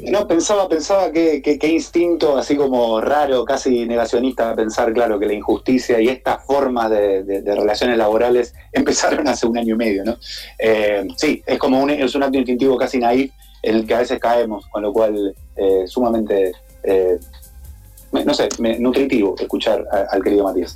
No, 0.09 0.27
pensaba, 0.27 0.67
pensaba 0.67 1.11
que, 1.11 1.41
qué 1.41 1.67
instinto 1.67 2.37
así 2.37 2.55
como 2.55 3.01
raro, 3.01 3.45
casi 3.45 3.85
negacionista, 3.85 4.55
pensar, 4.55 4.93
claro, 4.93 5.19
que 5.19 5.25
la 5.25 5.33
injusticia 5.33 5.99
y 5.99 6.07
estas 6.07 6.45
formas 6.45 6.89
de, 6.89 7.43
relaciones 7.45 7.97
laborales 7.97 8.53
empezaron 8.71 9.27
hace 9.27 9.45
un 9.45 9.57
año 9.57 9.75
y 9.75 9.77
medio, 9.77 10.03
¿no? 10.03 10.17
Eh, 10.57 11.07
sí, 11.15 11.43
es 11.45 11.57
como 11.59 11.81
un, 11.81 11.89
es 11.89 12.15
un 12.15 12.23
acto 12.23 12.37
instintivo 12.37 12.77
casi 12.77 12.99
naif 12.99 13.31
en 13.63 13.75
el 13.75 13.87
que 13.87 13.93
a 13.93 13.99
veces 13.99 14.19
caemos, 14.19 14.65
con 14.67 14.81
lo 14.81 14.91
cual 14.91 15.35
eh, 15.55 15.83
sumamente, 15.85 16.51
eh, 16.83 17.19
no 18.11 18.33
sé, 18.33 18.49
nutritivo 18.79 19.35
escuchar 19.39 19.85
al 20.09 20.23
querido 20.23 20.43
Matías. 20.43 20.75